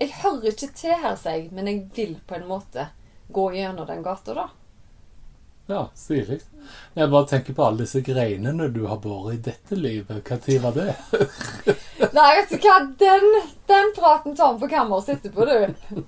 Jeg 0.00 0.14
hører 0.22 0.52
ikke 0.52 0.70
til 0.76 0.94
her, 1.02 1.16
sier 1.16 1.38
jeg, 1.40 1.50
men 1.50 1.66
jeg 1.66 1.90
vil 1.96 2.14
på 2.28 2.38
en 2.38 2.46
måte 2.46 2.90
gå 3.32 3.50
gjennom 3.50 3.86
den 3.90 4.02
gata, 4.06 4.34
da. 4.38 4.48
Ja, 5.70 5.88
stilig. 5.94 6.40
Jeg 6.94 7.10
bare 7.10 7.26
tenker 7.30 7.54
på 7.54 7.62
alle 7.62 7.84
disse 7.84 8.00
greinene 8.02 8.66
du 8.74 8.80
har 8.90 8.98
båret 8.98 9.36
i 9.36 9.42
dette 9.50 9.76
livet. 9.78 10.26
Når 10.26 10.56
var 10.64 10.74
det? 10.74 10.94
Nei, 12.16 12.30
vet 12.40 12.50
du 12.50 12.56
hva? 12.64 12.78
Den, 12.98 13.28
den 13.70 13.92
praten 13.94 14.34
tar 14.34 14.56
vi 14.56 14.64
på 14.64 14.70
kammerset 14.72 15.20
etterpå, 15.20 15.46
du. 15.46 16.02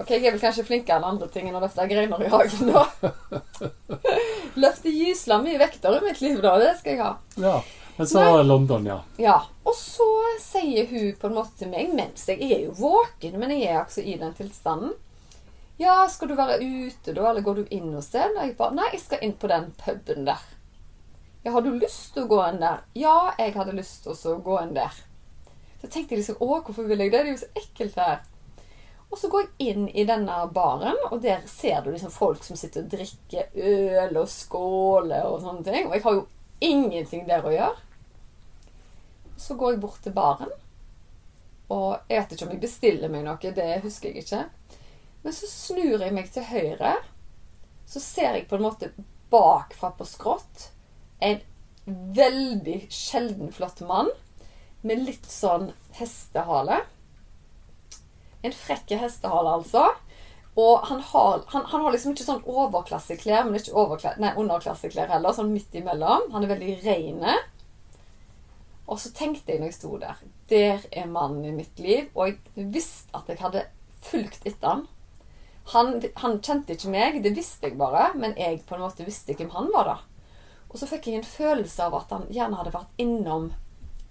Ok, 0.00 0.12
jeg 0.12 0.26
er 0.26 0.34
vel 0.34 0.42
kanskje 0.42 0.66
flinkere 0.68 1.00
enn 1.00 1.08
andre 1.14 1.30
ting 1.32 1.48
enn 1.48 1.56
å 1.56 1.64
løfte 1.64 1.88
greiner 1.88 2.22
i 2.24 2.28
hagen, 2.32 2.72
da. 2.74 3.10
Løfte 4.64 4.92
gysla 4.92 5.40
mye 5.40 5.60
vekter 5.60 5.96
i 5.96 6.04
mitt 6.04 6.20
liv, 6.20 6.38
da. 6.44 6.54
Det 6.60 6.74
skal 6.82 6.92
jeg 6.92 7.02
ha. 7.04 7.10
Ja. 7.40 7.58
Men 7.96 8.08
så 8.08 8.20
Nei. 8.24 8.44
London, 8.48 8.86
ja. 8.88 9.02
Ja, 9.20 9.38
Og 9.64 9.74
så 9.76 10.06
sier 10.40 10.86
hun 10.92 11.12
på 11.20 11.28
en 11.28 11.40
måte 11.40 11.56
til 11.60 11.72
meg, 11.72 11.92
mens 11.96 12.28
jeg 12.28 12.40
er 12.48 12.66
jo 12.66 12.76
våken, 12.76 13.40
men 13.40 13.52
jeg 13.56 13.68
er 13.68 13.82
altså 13.82 14.04
i 14.04 14.20
den 14.20 14.36
tilstanden 14.36 14.92
Ja, 15.80 16.04
skal 16.12 16.28
du 16.28 16.36
være 16.36 16.58
ute 16.60 17.14
da, 17.16 17.30
eller 17.30 17.44
går 17.44 17.62
du 17.62 17.70
inn 17.72 17.92
hos 17.96 18.10
dem? 18.12 18.34
Og 18.36 18.42
jeg 18.44 18.56
bare 18.58 18.76
Nei, 18.76 18.90
jeg 18.92 19.00
skal 19.00 19.22
inn 19.24 19.36
på 19.40 19.48
den 19.48 19.70
puben 19.80 20.26
der. 20.28 20.42
Ja, 21.40 21.54
har 21.54 21.64
du 21.64 21.70
lyst 21.72 22.10
til 22.12 22.26
å 22.26 22.28
gå 22.28 22.40
inn 22.50 22.60
der? 22.60 22.82
Ja, 23.00 23.30
jeg 23.40 23.54
hadde 23.56 23.76
lyst 23.78 24.04
til 24.04 24.12
å 24.12 24.34
gå 24.44 24.58
inn 24.60 24.74
der. 24.76 24.98
Så 25.80 25.88
tenkte 25.88 26.12
jeg 26.12 26.20
liksom 26.20 26.42
Å, 26.44 26.58
hvorfor 26.66 26.84
vil 26.84 27.00
jeg 27.00 27.14
det? 27.14 27.22
Det 27.24 27.30
er 27.30 27.32
jo 27.32 27.40
så 27.40 27.62
ekkelt 27.62 27.96
her. 27.96 28.20
Og 29.10 29.18
så 29.18 29.30
går 29.32 29.46
jeg 29.46 29.72
inn 29.72 29.86
i 29.88 30.04
denne 30.06 30.36
baren, 30.54 31.00
og 31.08 31.22
der 31.24 31.40
ser 31.50 31.80
du 31.82 31.88
liksom 31.90 32.12
folk 32.14 32.44
som 32.46 32.58
sitter 32.60 32.84
og 32.84 32.92
drikker 32.92 33.56
øl 33.56 34.20
og 34.20 34.28
skåler 34.30 35.24
og 35.26 35.40
sånne 35.42 35.64
ting. 35.66 35.88
Og 35.88 35.96
jeg 35.96 36.04
har 36.04 36.18
jo 36.18 36.26
ingenting 36.62 37.24
der 37.26 37.48
å 37.48 37.54
gjøre. 37.54 37.80
Så 39.40 39.56
går 39.58 39.74
jeg 39.74 39.82
bort 39.82 40.04
til 40.04 40.14
baren, 40.14 40.52
og 41.72 42.10
jeg 42.10 42.20
vet 42.20 42.36
ikke 42.36 42.46
om 42.46 42.52
jeg 42.52 42.62
bestiller 42.62 43.10
meg 43.10 43.24
noe, 43.24 43.54
det 43.56 43.68
husker 43.82 44.12
jeg 44.12 44.26
ikke. 44.26 44.44
Men 45.22 45.36
så 45.36 45.48
snur 45.50 46.00
jeg 46.00 46.14
meg 46.16 46.30
til 46.32 46.46
høyre, 46.48 46.94
så 47.90 48.00
ser 48.02 48.38
jeg 48.38 48.48
på 48.48 48.56
en 48.56 48.66
måte 48.68 48.92
bakfra 49.30 49.92
på 49.96 50.06
skrått 50.08 50.70
en 51.20 51.40
veldig 52.16 52.78
sjelden 52.92 53.50
flott 53.52 53.82
mann 53.84 54.10
med 54.86 55.02
litt 55.04 55.26
sånn 55.28 55.70
hestehale. 55.98 56.80
En 58.46 58.54
frekke 58.56 58.96
hestehale, 59.00 59.58
altså. 59.60 59.90
Og 60.58 60.86
han 60.88 61.02
har, 61.12 61.44
han, 61.52 61.66
han 61.70 61.84
har 61.84 61.94
liksom 61.94 62.14
ikke 62.14 62.26
sånn 62.26 62.46
overklasseklær, 62.48 63.44
men 63.46 63.60
ikke 63.60 63.76
overklasse, 63.76 64.20
nei, 64.22 64.32
underklasseklær 64.40 65.12
heller. 65.12 65.34
Sånn 65.36 65.52
midt 65.52 65.76
imellom. 65.78 66.30
Han 66.34 66.46
er 66.46 66.54
veldig 66.54 66.76
reine. 66.84 67.36
Og 68.90 68.98
så 68.98 69.12
tenkte 69.14 69.52
jeg 69.52 69.60
når 69.60 69.70
jeg 69.70 69.76
sto 69.76 69.92
der 70.02 70.22
Der 70.50 70.86
er 70.90 71.06
mannen 71.06 71.44
i 71.46 71.54
mitt 71.54 71.78
liv. 71.78 72.08
Og 72.14 72.32
jeg 72.32 72.70
visste 72.74 73.12
at 73.16 73.28
jeg 73.30 73.38
hadde 73.42 73.68
fulgt 74.02 74.48
etter 74.48 74.66
han. 74.72 74.88
Han, 75.70 76.00
han 76.22 76.38
kjente 76.42 76.74
ikke 76.74 76.90
meg, 76.90 77.20
det 77.22 77.34
visste 77.36 77.68
jeg 77.68 77.78
bare. 77.78 78.10
Men 78.18 78.34
jeg 78.38 78.62
på 78.66 78.76
en 78.76 78.84
måte 78.84 79.06
visste 79.06 79.36
hvem 79.38 79.52
han 79.54 79.70
var, 79.74 79.90
da. 79.92 79.98
Og 80.70 80.78
så 80.78 80.86
fikk 80.86 81.08
jeg 81.08 81.20
en 81.20 81.26
følelse 81.26 81.86
av 81.86 81.96
at 81.98 82.12
han 82.14 82.28
gjerne 82.30 82.58
hadde 82.58 82.74
vært 82.74 83.02
innom 83.02 83.50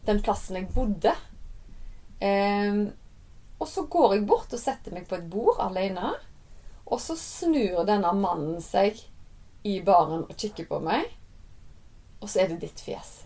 den 0.07 0.19
plassen 0.23 0.57
jeg 0.59 0.71
bodde. 0.75 1.13
Ehm, 2.23 2.89
og 3.59 3.67
så 3.67 3.85
går 3.91 4.15
jeg 4.17 4.25
bort 4.27 4.55
og 4.55 4.61
setter 4.61 4.95
meg 4.95 5.07
på 5.07 5.17
et 5.19 5.29
bord 5.31 5.59
alene. 5.63 6.13
Og 6.89 6.99
så 7.03 7.15
snur 7.19 7.83
denne 7.87 8.11
mannen 8.17 8.59
seg 8.63 8.99
i 9.67 9.79
baren 9.85 10.25
og 10.25 10.35
kikker 10.35 10.67
på 10.69 10.81
meg. 10.83 11.07
Og 12.19 12.27
så 12.31 12.43
er 12.43 12.51
det 12.51 12.61
ditt 12.63 12.83
fjes. 12.83 13.21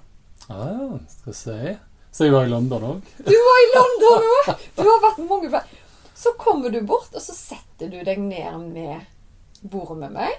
Ah, 0.51 0.99
skal 1.09 1.31
vi 1.31 1.37
se. 1.37 1.75
Så 2.13 2.27
jeg 2.27 2.33
var 2.35 2.45
i 2.45 2.51
London 2.51 2.83
òg. 2.85 3.13
Du 3.25 3.33
var 3.33 3.61
i 3.61 3.69
London 3.73 4.27
òg! 4.33 4.51
Du 4.77 4.83
har 4.85 4.99
vært 5.07 5.23
mange 5.25 5.49
plasser. 5.49 5.79
Så 6.13 6.33
kommer 6.39 6.69
du 6.69 6.81
bort, 6.81 7.13
og 7.13 7.21
så 7.21 7.35
setter 7.35 7.89
du 7.89 7.99
deg 8.05 8.19
ned 8.21 8.67
med 8.73 9.05
bordet 9.61 9.97
med 10.03 10.17
meg. 10.17 10.35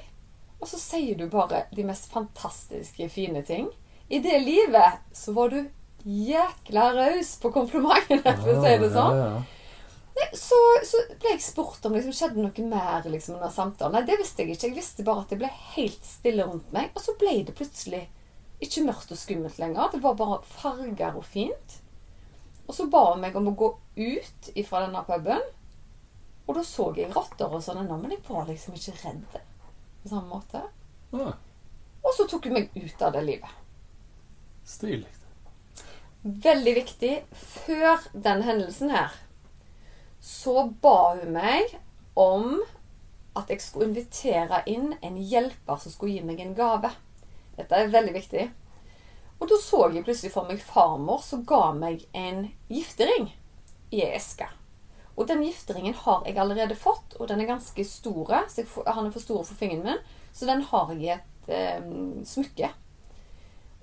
Og 0.61 0.69
så 0.71 0.79
sier 0.81 1.19
du 1.19 1.27
bare 1.33 1.65
de 1.75 1.85
mest 1.87 2.07
fantastiske, 2.13 3.09
fine 3.13 3.43
ting. 3.45 3.67
I 4.09 4.21
det 4.25 4.39
livet 4.45 5.03
så 5.17 5.35
var 5.37 5.51
du 5.53 5.65
jækla 6.05 6.91
raus 6.95 7.35
på 7.41 7.51
komplimentene, 7.53 8.37
for 8.39 8.55
å 8.55 8.63
si 8.63 8.79
det 8.81 8.93
sånn. 8.95 9.19
Ja, 9.19 9.29
ja. 9.35 9.43
Nei, 10.15 10.29
så, 10.39 10.59
så 10.87 11.01
ble 11.19 11.33
jeg 11.33 11.43
spurt 11.43 11.83
om 11.83 11.95
det 11.95 12.05
liksom, 12.05 12.15
skjedde 12.15 12.43
noe 12.45 12.67
mer 12.71 13.07
liksom, 13.11 13.39
under 13.41 13.51
samtalen. 13.51 13.97
Nei, 13.97 14.07
det 14.07 14.21
visste 14.21 14.45
jeg 14.45 14.55
ikke. 14.55 14.69
Jeg 14.69 14.77
visste 14.77 15.07
bare 15.07 15.25
at 15.25 15.33
det 15.33 15.41
ble 15.41 15.51
helt 15.75 16.07
stille 16.07 16.47
rundt 16.47 16.69
meg. 16.77 16.93
Og 16.95 17.03
så 17.03 17.17
ble 17.19 17.41
det 17.49 17.57
plutselig 17.59 18.05
ikke 18.63 18.85
mørkt 18.87 19.11
og 19.11 19.19
skummelt 19.19 19.59
lenger. 19.59 19.91
Det 19.91 20.03
var 20.05 20.15
bare 20.21 20.39
farger 20.47 21.19
og 21.19 21.27
fint. 21.27 21.81
Og 22.69 22.77
så 22.77 22.87
ba 22.93 23.09
hun 23.11 23.25
meg 23.25 23.35
om 23.37 23.51
å 23.51 23.57
gå 23.59 23.73
ut 23.99 24.53
ifra 24.55 24.85
denne 24.85 25.03
puben. 25.09 25.43
Og 26.45 26.55
da 26.59 26.63
så 26.67 26.91
jeg 26.97 27.13
rotter 27.15 27.49
og 27.49 27.63
sånn 27.65 27.83
ennå, 27.85 27.97
men 28.01 28.13
jeg 28.13 28.25
var 28.29 28.49
liksom 28.49 28.77
ikke 28.77 28.97
redd 29.01 29.25
på 29.33 30.11
samme 30.11 30.29
måte. 30.29 30.61
Ja. 31.15 31.33
Og 32.05 32.17
så 32.17 32.27
tok 32.29 32.49
hun 32.49 32.59
meg 32.59 32.75
ut 32.77 33.03
av 33.03 33.15
det 33.15 33.23
livet. 33.25 33.61
Stilig. 34.69 35.09
Veldig 36.25 36.75
viktig. 36.77 37.13
Før 37.33 38.05
den 38.13 38.45
hendelsen 38.45 38.93
her 38.93 39.13
så 40.25 40.71
ba 40.81 41.15
hun 41.19 41.35
meg 41.37 41.75
om 42.17 42.63
at 43.37 43.51
jeg 43.53 43.61
skulle 43.61 43.91
invitere 43.91 44.63
inn 44.71 44.95
en 45.05 45.19
hjelper 45.21 45.81
som 45.83 45.93
skulle 45.93 46.15
gi 46.15 46.25
meg 46.25 46.41
en 46.41 46.55
gave. 46.57 46.93
Dette 47.59 47.77
er 47.77 47.93
veldig 47.93 48.15
viktig. 48.15 48.47
Og 49.37 49.51
da 49.51 49.59
så 49.61 49.83
jeg 49.93 50.07
plutselig 50.07 50.33
for 50.33 50.49
meg 50.49 50.63
farmor 50.65 51.21
som 51.27 51.45
ga 51.45 51.75
meg 51.77 52.07
en 52.17 52.47
giftering 52.73 53.29
i 53.93 54.01
ei 54.07 54.15
eske. 54.17 54.49
Og 55.15 55.29
den 55.31 55.45
gifteringen 55.47 55.95
har 55.95 56.25
jeg 56.27 56.39
allerede 56.43 56.77
fått, 56.79 57.15
og 57.21 57.29
den 57.31 57.43
er 57.43 57.53
ganske 57.53 57.85
stor. 57.87 58.33
Får, 58.51 58.89
han 58.97 59.07
er 59.07 59.15
for 59.15 59.23
stor 59.23 59.45
for 59.47 59.59
fingeren 59.59 59.85
min, 59.87 60.01
så 60.35 60.49
den 60.49 60.65
har 60.71 60.91
jeg 60.95 61.03
i 61.05 61.13
et 61.15 61.53
eh, 61.55 61.93
smykke. 62.27 62.71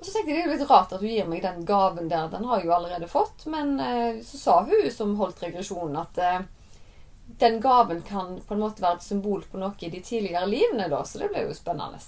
Og 0.02 0.08
så 0.08 0.16
tenkte 0.16 0.32
jeg 0.32 0.40
det 0.40 0.42
er 0.42 0.48
jo 0.50 0.56
litt 0.58 0.70
rart 0.70 0.94
at 0.96 1.04
hun 1.04 1.12
gir 1.14 1.28
meg 1.30 1.44
den 1.46 1.62
gaven 1.66 2.10
der. 2.10 2.26
Den 2.32 2.48
har 2.50 2.58
jeg 2.58 2.68
jo 2.68 2.74
allerede 2.74 3.08
fått. 3.08 3.46
Men 3.54 3.76
eh, 3.80 4.18
så 4.26 4.40
sa 4.40 4.56
hun 4.66 4.90
som 4.92 5.14
holdt 5.20 5.44
regresjonen, 5.46 6.00
at 6.02 6.18
eh, 6.18 6.40
den 7.44 7.60
gaven 7.62 8.02
kan 8.02 8.40
på 8.48 8.58
en 8.58 8.64
måte 8.64 8.82
være 8.82 8.98
et 8.98 9.06
symbol 9.06 9.46
på 9.46 9.62
noe 9.62 9.78
i 9.78 9.92
de 9.94 10.02
tidligere 10.02 10.50
livene, 10.50 10.90
da. 10.90 11.04
Så 11.06 11.22
det 11.22 11.30
ble 11.32 11.46
jo 11.46 11.56
spennende. 11.56 12.02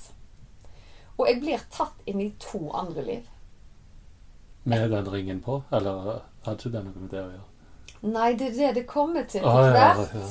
Og 1.16 1.30
jeg 1.30 1.40
blir 1.44 1.64
tatt 1.72 2.02
inn 2.10 2.26
i 2.26 2.32
to 2.42 2.66
andre 2.74 3.06
liv. 3.06 3.30
Med 4.64 4.90
den 4.90 5.14
ringen 5.14 5.44
på? 5.46 5.62
Eller 5.70 6.24
hadde 6.48 6.58
ikke 6.58 6.74
det 6.74 6.84
noe 6.88 6.98
med 6.98 7.14
det 7.14 7.22
å 7.22 7.30
gjøre? 7.30 7.53
Nei, 8.04 8.34
det 8.36 8.50
er 8.52 8.56
det 8.58 8.72
det 8.76 8.88
kommer 8.90 9.24
til 9.32 9.46
Ah, 9.48 9.66
ja, 9.72 10.06
ja. 10.14 10.30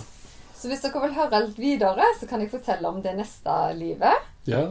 Så 0.56 0.68
hvis 0.70 0.82
dere 0.84 1.00
vil 1.02 1.14
høre 1.16 1.40
litt 1.46 1.58
videre, 1.58 2.04
så 2.20 2.26
kan 2.28 2.40
jeg 2.44 2.50
fortelle 2.52 2.88
om 2.88 3.00
det 3.02 3.16
neste 3.18 3.56
livet. 3.74 4.28
ja. 4.46 4.70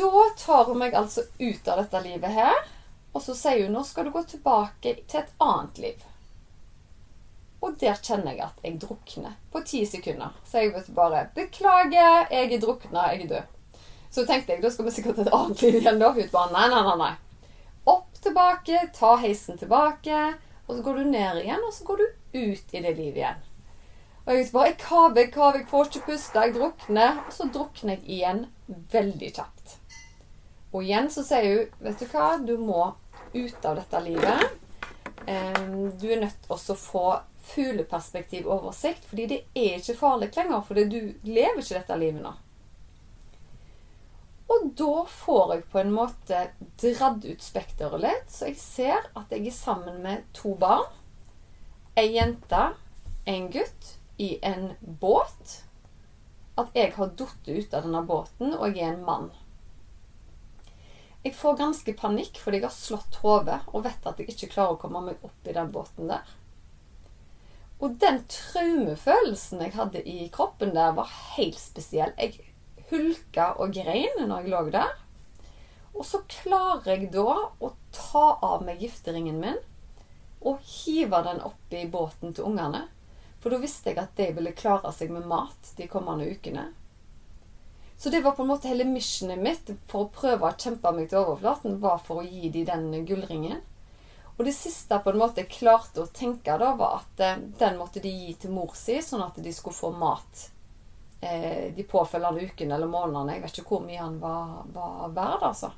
Da 0.00 0.22
tar 0.38 0.64
hun 0.64 0.78
meg 0.80 0.94
altså 0.96 1.20
ut 1.38 1.68
av 1.68 1.76
dette 1.82 2.00
livet 2.06 2.30
her, 2.32 2.54
og 3.12 3.20
så 3.22 3.34
sier 3.36 3.66
hun 3.66 3.74
nå 3.76 3.82
skal 3.84 4.06
du 4.06 4.10
gå 4.14 4.22
tilbake 4.24 4.94
til 5.10 5.20
et 5.20 5.32
annet 5.44 5.78
liv. 5.82 6.04
Og 7.60 7.74
der 7.82 7.98
kjenner 8.00 8.32
jeg 8.32 8.40
at 8.46 8.62
jeg 8.64 8.78
drukner 8.80 9.34
på 9.52 9.60
ti 9.68 9.82
sekunder. 9.84 10.32
Så 10.48 10.62
jeg 10.62 10.72
vet 10.72 10.88
bare 10.96 11.26
'Beklager, 11.34 12.30
jeg 12.32 12.52
er 12.54 12.60
drukna, 12.62 13.10
jeg 13.12 13.26
er 13.26 13.28
død'. 13.34 13.82
Så 14.10 14.24
tenkte 14.26 14.52
jeg 14.54 14.62
da 14.62 14.70
skal 14.70 14.84
vi 14.84 14.90
sikkert 14.90 15.14
til 15.18 15.26
et 15.26 15.34
annet 15.34 15.62
liv 15.62 15.74
igjen. 15.74 15.98
da. 16.00 16.12
Hun 16.12 16.28
bare 16.32 16.52
nei, 16.52 16.68
nei, 16.68 16.82
nei, 16.82 16.96
nei. 16.96 17.14
Opp 17.86 18.08
tilbake, 18.22 18.80
ta 18.96 19.16
heisen 19.16 19.58
tilbake, 19.58 20.34
og 20.70 20.76
så 20.78 20.84
går 20.86 21.00
du 21.00 21.08
ned 21.10 21.40
igjen, 21.42 21.64
og 21.66 21.74
så 21.74 21.84
går 21.88 22.00
du 22.00 22.04
ut 22.38 22.74
i 22.74 22.82
det 22.84 22.92
livet 22.94 23.18
igjen. 23.18 23.46
Og 24.26 24.36
jeg 24.36 24.48
bare, 24.52 24.68
jeg 24.68 24.76
kaver, 24.78 25.18
jeg 25.18 25.30
kaver, 25.34 25.58
jeg 25.58 25.68
får 25.70 25.88
ikke 25.88 26.06
puste, 26.06 26.42
jeg 26.44 26.54
drukner. 26.54 27.16
Og 27.26 27.32
så 27.34 27.46
drukner 27.50 27.96
jeg 27.96 28.04
igjen 28.06 28.42
veldig 28.92 29.30
kjapt. 29.34 29.76
Og 30.70 30.84
igjen 30.84 31.08
så 31.10 31.24
sier 31.26 31.48
hun, 31.48 31.72
vet 31.82 31.98
du 31.98 32.06
hva, 32.12 32.28
du 32.38 32.54
må 32.60 32.92
ut 33.34 33.66
av 33.66 33.80
dette 33.80 34.02
livet. 34.04 34.44
Du 35.24 36.06
er 36.06 36.22
nødt 36.22 36.38
til 36.44 36.54
å 36.54 36.78
få 36.78 37.06
fugleperspektiv 37.50 38.46
oversikt, 38.46 39.02
fordi 39.08 39.26
det 39.32 39.40
er 39.56 39.80
ikke 39.80 39.98
farlig 39.98 40.30
lenger, 40.36 40.62
For 40.68 40.78
du 40.78 41.00
lever 41.26 41.58
ikke 41.58 41.80
dette 41.80 41.98
livet 41.98 42.22
nå. 42.22 42.36
Og 44.50 44.70
da 44.78 45.04
får 45.06 45.54
jeg 45.54 45.66
på 45.70 45.78
en 45.78 45.92
måte 45.94 46.40
dratt 46.82 47.24
ut 47.24 47.44
spekteret 47.44 48.02
litt, 48.02 48.30
så 48.32 48.50
jeg 48.50 48.58
ser 48.58 49.10
at 49.14 49.30
jeg 49.30 49.46
er 49.46 49.54
sammen 49.54 50.00
med 50.02 50.24
to 50.34 50.56
barn. 50.58 50.88
Ei 51.98 52.08
jente, 52.16 52.70
en 53.30 53.50
gutt, 53.54 53.94
i 54.20 54.34
en 54.42 54.72
båt. 54.80 55.60
At 56.58 56.74
jeg 56.76 56.90
har 56.90 57.14
falt 57.14 57.48
ut 57.48 57.76
av 57.76 57.86
denne 57.86 58.02
båten, 58.04 58.52
og 58.58 58.74
jeg 58.74 58.84
er 58.88 58.96
en 58.96 59.06
mann. 59.06 59.30
Jeg 61.22 61.36
får 61.36 61.56
ganske 61.60 61.92
panikk 62.00 62.38
fordi 62.40 62.60
jeg 62.60 62.66
har 62.66 62.72
slått 62.72 63.18
hodet 63.20 63.58
og 63.68 63.84
vet 63.84 64.06
at 64.08 64.20
jeg 64.20 64.32
ikke 64.32 64.54
klarer 64.54 64.76
å 64.76 64.80
komme 64.80 65.02
meg 65.04 65.24
opp 65.26 65.48
i 65.48 65.56
den 65.56 65.72
båten 65.72 66.08
der. 66.08 66.30
Og 67.80 67.96
den 68.00 68.22
traumefølelsen 68.28 69.60
jeg 69.64 69.76
hadde 69.76 70.02
i 70.04 70.28
kroppen 70.32 70.72
der, 70.76 70.94
var 70.96 71.12
helt 71.36 71.60
spesiell. 71.60 72.12
Jeg 72.16 72.49
hulka 72.90 73.52
og 73.62 73.72
grein 73.74 74.20
når 74.20 74.44
jeg 74.44 74.52
lå 74.52 74.62
der. 74.74 74.92
Og 75.94 76.06
så 76.06 76.22
klarer 76.30 76.94
jeg 76.94 77.10
da 77.14 77.34
å 77.58 77.72
ta 77.94 78.26
av 78.46 78.64
meg 78.66 78.82
gifteringen 78.82 79.40
min 79.42 79.58
og 80.40 80.60
hive 80.64 81.20
den 81.26 81.42
opp 81.44 81.74
i 81.76 81.84
båten 81.90 82.32
til 82.32 82.46
ungene. 82.48 82.86
For 83.40 83.52
da 83.52 83.60
visste 83.60 83.92
jeg 83.92 84.00
at 84.00 84.14
de 84.16 84.30
ville 84.36 84.56
klare 84.56 84.92
seg 84.96 85.12
med 85.12 85.26
mat 85.28 85.72
de 85.76 85.88
kommende 85.88 86.28
ukene. 86.28 86.70
Så 88.00 88.08
det 88.12 88.22
var 88.24 88.32
på 88.32 88.46
en 88.46 88.48
måte 88.48 88.68
hele 88.70 88.86
missionet 88.88 89.40
mitt 89.40 89.72
for 89.90 90.06
å 90.06 90.12
prøve 90.14 90.48
å 90.48 90.56
kjempe 90.56 90.92
meg 90.96 91.10
til 91.10 91.20
overflaten, 91.20 91.76
var 91.82 92.00
for 92.04 92.22
å 92.22 92.24
gi 92.24 92.48
dem 92.48 92.88
den 92.88 93.04
gullringen. 93.08 93.60
Og 94.38 94.46
det 94.48 94.54
siste 94.56 94.96
på 95.04 95.12
en 95.12 95.20
måte 95.20 95.42
jeg 95.42 95.52
klarte 95.52 96.00
å 96.00 96.12
tenke 96.16 96.54
da, 96.56 96.70
var 96.78 97.02
at 97.02 97.20
eh, 97.20 97.42
den 97.60 97.76
måtte 97.76 98.00
de 98.00 98.08
gi 98.08 98.32
til 98.40 98.54
mor 98.56 98.72
si, 98.72 98.96
sånn 99.04 99.26
at 99.26 99.36
de 99.36 99.52
skulle 99.52 99.76
få 99.76 99.92
mat 99.92 100.46
eh, 101.20 101.74
de 101.76 101.86
påfølgende 101.88 102.46
ukene 102.46 102.74
eller 102.74 102.90
månedene. 102.90 103.36
Jeg 103.36 103.44
vet 103.44 103.60
ikke 103.60 103.76
hvor 103.76 103.86
mye 103.86 104.02
han 104.02 104.18
var, 104.22 104.64
var 104.74 105.14
verd, 105.16 105.46
altså. 105.50 105.72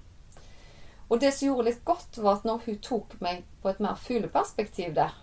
Og 1.13 1.21
det 1.21 1.33
som 1.37 1.51
gjorde 1.51 1.69
litt 1.69 1.83
godt, 1.85 2.19
var 2.19 2.39
at 2.39 2.47
når 2.49 2.63
hun 2.67 2.79
tok 2.85 3.19
meg 3.21 3.43
på 3.63 3.69
et 3.69 3.83
mer 3.85 3.99
fugleperspektiv 4.01 4.95
der, 4.97 5.17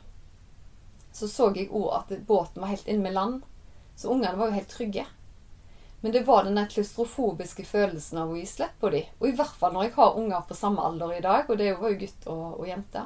så 1.12 1.28
så 1.28 1.50
jeg 1.56 1.72
òg 1.74 1.88
at 1.96 2.12
båten 2.28 2.62
var 2.62 2.70
helt 2.70 2.88
inne 2.88 3.08
med 3.08 3.16
land. 3.16 3.40
Så 3.98 4.12
ungene 4.14 4.38
var 4.38 4.52
jo 4.52 4.60
helt 4.60 4.70
trygge. 4.70 5.06
Men 6.02 6.12
det 6.12 6.22
var 6.28 6.46
den 6.46 6.60
klaustrofobiske 6.68 7.66
følelsen 7.68 8.22
av 8.22 8.30
å 8.32 8.38
gi 8.38 8.46
slipp 8.48 8.78
på 8.80 8.92
dem. 8.94 9.08
Og 9.20 9.28
i 9.28 9.34
hvert 9.36 9.56
fall 9.60 9.74
når 9.76 9.90
jeg 9.90 9.96
har 9.98 10.20
unger 10.22 10.46
på 10.48 10.56
samme 10.56 10.86
alder 10.86 11.16
i 11.18 11.24
dag, 11.26 11.50
og 11.50 11.58
det 11.60 11.74
var 11.80 11.92
jo 11.92 12.00
gutt 12.04 12.30
og, 12.32 12.46
og 12.62 12.70
jente. 12.70 13.04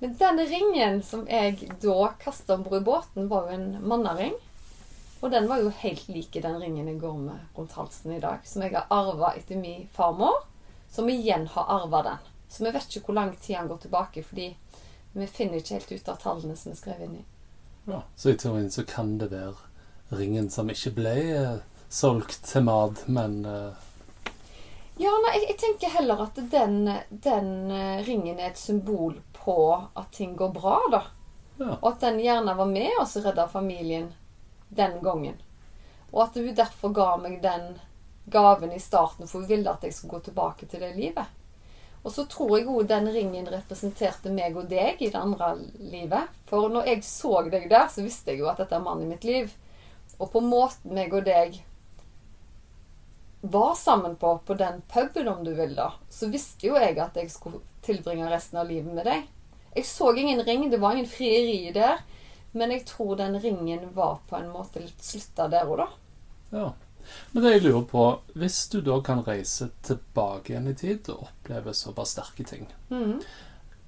Men 0.00 0.14
den 0.22 0.40
ringen 0.48 1.02
som 1.04 1.26
jeg 1.28 1.68
da 1.82 2.12
kasta 2.22 2.54
om 2.54 2.62
bord 2.64 2.78
i 2.78 2.86
båten, 2.86 3.28
var 3.28 3.50
jo 3.50 3.58
en 3.58 3.66
mannering. 3.84 4.38
Og 5.20 5.30
den 5.30 5.48
var 5.48 5.60
jo 5.60 5.72
helt 5.82 6.08
like 6.08 6.40
den 6.40 6.60
ringen 6.60 6.88
jeg 6.88 7.00
går 7.00 7.16
med 7.20 7.56
rundt 7.56 7.72
halsen 7.76 8.12
i 8.16 8.20
dag. 8.20 8.40
Som 8.44 8.62
jeg 8.64 8.72
har 8.76 8.86
arva 8.88 9.34
etter 9.36 9.60
min 9.60 9.88
farmor, 9.92 10.46
som 10.90 11.08
igjen 11.08 11.46
har 11.46 11.68
arva 11.68 12.02
den. 12.02 12.30
Så 12.48 12.64
vi 12.64 12.72
vet 12.72 12.88
ikke 12.88 13.10
hvor 13.10 13.18
lang 13.18 13.34
tid 13.36 13.56
han 13.56 13.68
går 13.68 13.82
tilbake, 13.84 14.24
fordi 14.24 14.54
vi 15.12 15.26
finner 15.26 15.60
ikke 15.60 15.76
helt 15.76 15.92
ut 15.92 16.08
av 16.08 16.22
tallene 16.22 16.56
som 16.56 16.72
er 16.72 16.78
skrevet 16.78 17.06
inn 17.06 17.20
i. 17.20 17.26
Ja. 17.90 18.00
Så 18.16 18.32
i 18.32 18.38
teorien 18.38 18.70
så 18.70 18.84
kan 18.86 19.18
det 19.18 19.30
være 19.30 20.16
ringen 20.16 20.50
som 20.50 20.70
ikke 20.72 20.94
ble 20.96 21.14
eh, 21.34 21.60
solgt 21.88 22.40
til 22.48 22.64
mat, 22.66 23.04
men 23.06 23.42
uh... 23.46 23.76
Ja, 25.00 25.12
nei, 25.24 25.36
jeg, 25.36 25.46
jeg 25.52 25.58
tenker 25.62 25.94
heller 25.94 26.24
at 26.26 26.40
den, 26.52 26.82
den 27.10 27.52
uh, 27.72 28.00
ringen 28.04 28.38
er 28.38 28.50
et 28.50 28.60
symbol 28.60 29.16
på 29.36 29.56
at 29.76 30.10
ting 30.12 30.34
går 30.36 30.52
bra, 30.56 30.76
da. 30.92 31.04
Ja. 31.60 31.76
Og 31.76 31.92
at 31.92 32.02
den 32.04 32.20
gjerne 32.24 32.56
var 32.56 32.68
med 32.68 32.98
oss 33.00 33.16
og 33.20 33.28
redda 33.28 33.46
familien 33.52 34.10
den 34.70 34.98
gangen. 35.02 35.36
Og 36.10 36.24
at 36.24 36.38
hun 36.38 36.54
derfor 36.54 36.94
ga 36.94 37.10
meg 37.20 37.38
den 37.42 37.76
gaven 38.30 38.72
i 38.72 38.80
starten, 38.80 39.28
for 39.28 39.42
hun 39.42 39.50
ville 39.50 39.70
at 39.70 39.84
jeg 39.84 39.94
skulle 39.94 40.18
gå 40.18 40.30
tilbake 40.30 40.66
til 40.70 40.82
det 40.82 40.94
livet. 40.96 41.36
Og 42.00 42.12
så 42.14 42.24
tror 42.30 42.54
jeg 42.56 42.68
òg 42.70 42.86
den 42.88 43.10
ringen 43.12 43.48
representerte 43.52 44.32
meg 44.32 44.56
og 44.56 44.70
deg 44.70 45.02
i 45.02 45.10
det 45.12 45.20
andre 45.20 45.52
livet. 45.76 46.30
For 46.48 46.70
når 46.72 46.88
jeg 46.88 47.02
så 47.04 47.42
deg 47.52 47.66
der, 47.68 47.90
så 47.92 48.04
visste 48.06 48.32
jeg 48.32 48.40
jo 48.40 48.48
at 48.48 48.62
dette 48.62 48.78
er 48.78 48.84
mannen 48.84 49.04
i 49.04 49.10
mitt 49.10 49.26
liv. 49.28 49.50
Og 50.18 50.30
på 50.32 50.40
måten 50.44 50.94
meg 50.96 51.12
og 51.16 51.26
deg 51.28 51.60
var 53.40 53.74
sammen 53.76 54.16
på, 54.20 54.38
på 54.46 54.54
den 54.54 54.80
puben, 54.88 55.28
om 55.28 55.44
du 55.44 55.52
vil, 55.56 55.74
da, 55.76 55.92
så 56.12 56.28
visste 56.28 56.68
jo 56.68 56.76
jeg 56.76 56.98
at 57.00 57.16
jeg 57.16 57.30
skulle 57.32 57.62
tilbringe 57.84 58.28
resten 58.28 58.60
av 58.60 58.68
livet 58.68 58.92
med 58.92 59.06
deg. 59.08 59.28
Jeg 59.76 59.86
så 59.88 60.10
ingen 60.12 60.42
ring, 60.44 60.66
det 60.70 60.80
var 60.80 60.96
ingen 60.96 61.08
frieri 61.08 61.70
der. 61.72 62.02
Men 62.52 62.72
jeg 62.74 62.86
tror 62.88 63.16
den 63.16 63.38
ringen 63.40 63.90
var 63.94 64.20
på 64.28 64.36
en 64.36 64.50
måte 64.50 64.82
litt 64.82 65.04
slutta 65.04 65.48
der 65.50 65.68
og 65.70 65.82
da. 65.82 65.88
Ja. 66.50 66.68
Men 67.32 67.44
det 67.44 67.52
jeg 67.52 67.62
lurer 67.64 67.84
på, 67.90 68.04
hvis 68.38 68.58
du 68.72 68.80
da 68.84 68.98
kan 69.04 69.22
reise 69.26 69.70
tilbake 69.86 70.52
igjen 70.52 70.70
i 70.70 70.76
tid 70.78 71.10
og 71.12 71.28
oppleve 71.28 71.74
såpass 71.74 72.14
sterke 72.16 72.46
ting, 72.46 72.66
mm. 72.90 73.20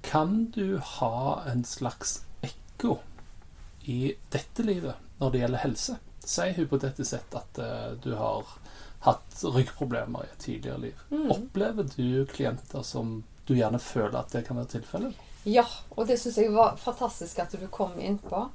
kan 0.01 0.37
du 0.55 0.79
ha 0.97 1.43
en 1.51 1.63
slags 1.67 2.21
ekko 2.41 2.97
i 3.83 4.15
dette 4.31 4.65
livet 4.65 5.19
når 5.19 5.31
det 5.31 5.43
gjelder 5.43 5.65
helse? 5.67 5.99
Si 6.23 6.47
hypotetisk 6.55 7.09
sett 7.09 7.35
at 7.35 7.59
eh, 7.59 7.91
du 8.03 8.13
har 8.15 8.47
hatt 9.03 9.43
ryggproblemer 9.43 10.23
i 10.23 10.31
et 10.31 10.39
tidligere 10.39 10.79
liv. 10.79 11.05
Mm. 11.11 11.27
Opplever 11.35 11.87
du 11.95 12.25
klienter 12.31 12.83
som 12.87 13.17
du 13.43 13.57
gjerne 13.57 13.79
føler 13.83 14.15
at 14.21 14.31
det 14.31 14.45
kan 14.47 14.59
være 14.61 14.77
tilfellet? 14.77 15.17
Ja, 15.43 15.65
og 15.89 16.07
det 16.07 16.17
syns 16.21 16.37
jeg 16.39 16.53
var 16.55 16.77
fantastisk 16.79 17.39
at 17.43 17.51
du 17.59 17.67
kom 17.67 17.97
inn 17.99 18.17
på. 18.21 18.45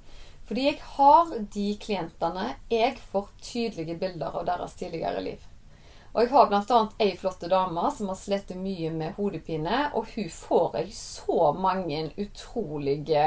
Fordi 0.48 0.64
jeg 0.64 0.79
har 0.96 1.35
de 1.53 1.66
klientene 1.77 2.55
Jeg 2.72 2.96
får 3.11 3.29
tydelige 3.44 3.98
bilder 4.01 4.38
av 4.40 4.46
deres 4.48 4.77
tidligere 4.81 5.20
liv. 5.20 5.42
Og 6.14 6.22
jeg 6.22 6.31
har 6.33 6.48
bl.a. 6.48 6.79
ei 7.05 7.12
flotte 7.20 7.51
dame 7.53 7.90
som 7.92 8.09
har 8.09 8.16
slitt 8.16 8.55
mye 8.57 8.88
med 8.90 9.18
hodepine, 9.18 9.90
og 9.92 10.09
hun 10.14 10.31
får 10.33 10.79
jeg 10.81 10.94
så 10.96 11.53
mange 11.53 12.07
utrolige 12.16 13.27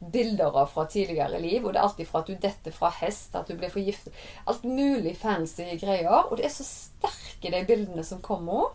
bilder 0.00 0.56
av 0.62 0.72
fra 0.72 0.86
tidligere 0.88 1.38
liv. 1.44 1.60
Og 1.60 1.74
det 1.74 1.82
er 1.82 1.84
alltid 1.90 2.08
fra 2.08 2.24
at 2.24 2.32
hun 2.32 2.40
detter 2.40 2.72
fra 2.72 2.90
hest, 3.02 3.36
at 3.36 3.52
hun 3.52 3.60
blir 3.60 3.72
forgiftet 3.72 4.16
Alt 4.48 4.64
mulig 4.64 5.12
fancy 5.20 5.68
greier. 5.76 6.30
Og 6.30 6.40
det 6.40 6.48
er 6.48 6.56
så 6.56 6.64
sterke, 6.64 7.52
de 7.52 7.62
bildene 7.68 8.04
som 8.04 8.24
kommer. 8.24 8.72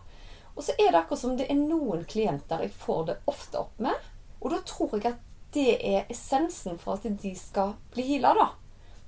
Og 0.54 0.62
så 0.62 0.78
er 0.78 0.92
det 0.92 1.02
akkurat 1.02 1.24
som 1.24 1.36
det 1.36 1.50
er 1.50 1.58
noen 1.58 2.06
klienter 2.06 2.62
jeg 2.62 2.74
får 2.78 3.06
det 3.10 3.20
ofte 3.26 3.58
opp 3.58 3.82
med. 3.82 4.11
Og 4.42 4.50
da 4.50 4.58
tror 4.66 4.96
jeg 4.98 5.14
at 5.14 5.20
det 5.54 5.76
er 5.84 6.10
essensen 6.10 6.78
for 6.80 6.96
at 6.96 7.22
de 7.22 7.32
skal 7.36 7.74
bli 7.92 8.04
heala, 8.14 8.32
da. 8.38 8.48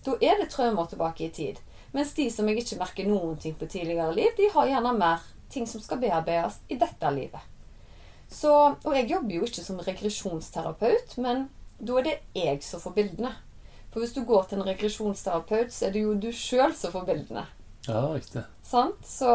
Da 0.05 0.17
er 0.21 0.39
det 0.41 0.51
traumer 0.53 0.87
tilbake 0.87 1.27
i 1.27 1.33
tid. 1.33 1.61
Mens 1.95 2.13
de 2.15 2.27
som 2.31 2.49
jeg 2.51 2.61
ikke 2.61 2.79
merker 2.81 3.09
noen 3.09 3.39
ting 3.41 3.55
på 3.57 3.69
tidligere 3.71 4.13
liv, 4.15 4.31
de 4.37 4.51
har 4.53 4.69
gjerne 4.69 4.93
mer 4.99 5.25
ting 5.53 5.67
som 5.71 5.81
skal 5.81 6.01
bearbeides 6.03 6.59
i 6.69 6.77
dette 6.81 7.11
livet. 7.15 7.41
Så, 8.29 8.53
og 8.75 8.97
jeg 8.97 9.09
jobber 9.11 9.37
jo 9.37 9.47
ikke 9.47 9.65
som 9.65 9.81
regresjonsterapeut, 9.85 11.17
men 11.23 11.47
da 11.79 11.99
er 12.01 12.09
det 12.09 12.15
jeg 12.37 12.63
som 12.67 12.83
får 12.83 12.97
bildene. 12.99 13.33
For 13.93 14.03
hvis 14.03 14.15
du 14.17 14.25
går 14.27 14.49
til 14.51 14.59
en 14.59 14.67
regresjonsterapeut, 14.67 15.73
så 15.73 15.87
er 15.87 15.95
det 15.95 16.03
jo 16.03 16.17
du 16.19 16.31
sjøl 16.35 16.75
som 16.75 16.93
får 16.95 17.07
bildene. 17.09 17.47
Ja, 17.87 18.01
riktig. 18.11 18.43
Sant? 18.67 19.05
Så 19.07 19.31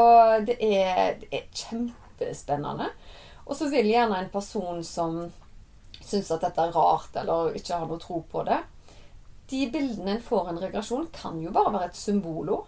det 0.45 0.57
er, 0.59 1.15
det 1.21 1.29
er 1.31 1.45
kjempespennende. 1.53 2.89
Og 3.45 3.55
så 3.57 3.69
vil 3.71 3.87
gjerne 3.89 4.19
en 4.19 4.33
person 4.33 4.83
som 4.85 5.21
syns 6.09 6.31
at 6.35 6.43
dette 6.45 6.65
er 6.65 6.75
rart, 6.75 7.15
eller 7.21 7.53
ikke 7.57 7.77
har 7.77 7.87
noe 7.89 8.01
tro 8.01 8.21
på 8.31 8.43
det 8.47 8.59
De 9.49 9.63
bildene 9.73 10.17
en 10.17 10.21
får 10.21 10.49
en 10.49 10.59
regresjon, 10.61 11.07
kan 11.13 11.39
jo 11.41 11.49
bare 11.51 11.73
være 11.73 11.87
et 11.89 11.97
symbolo. 11.97 12.59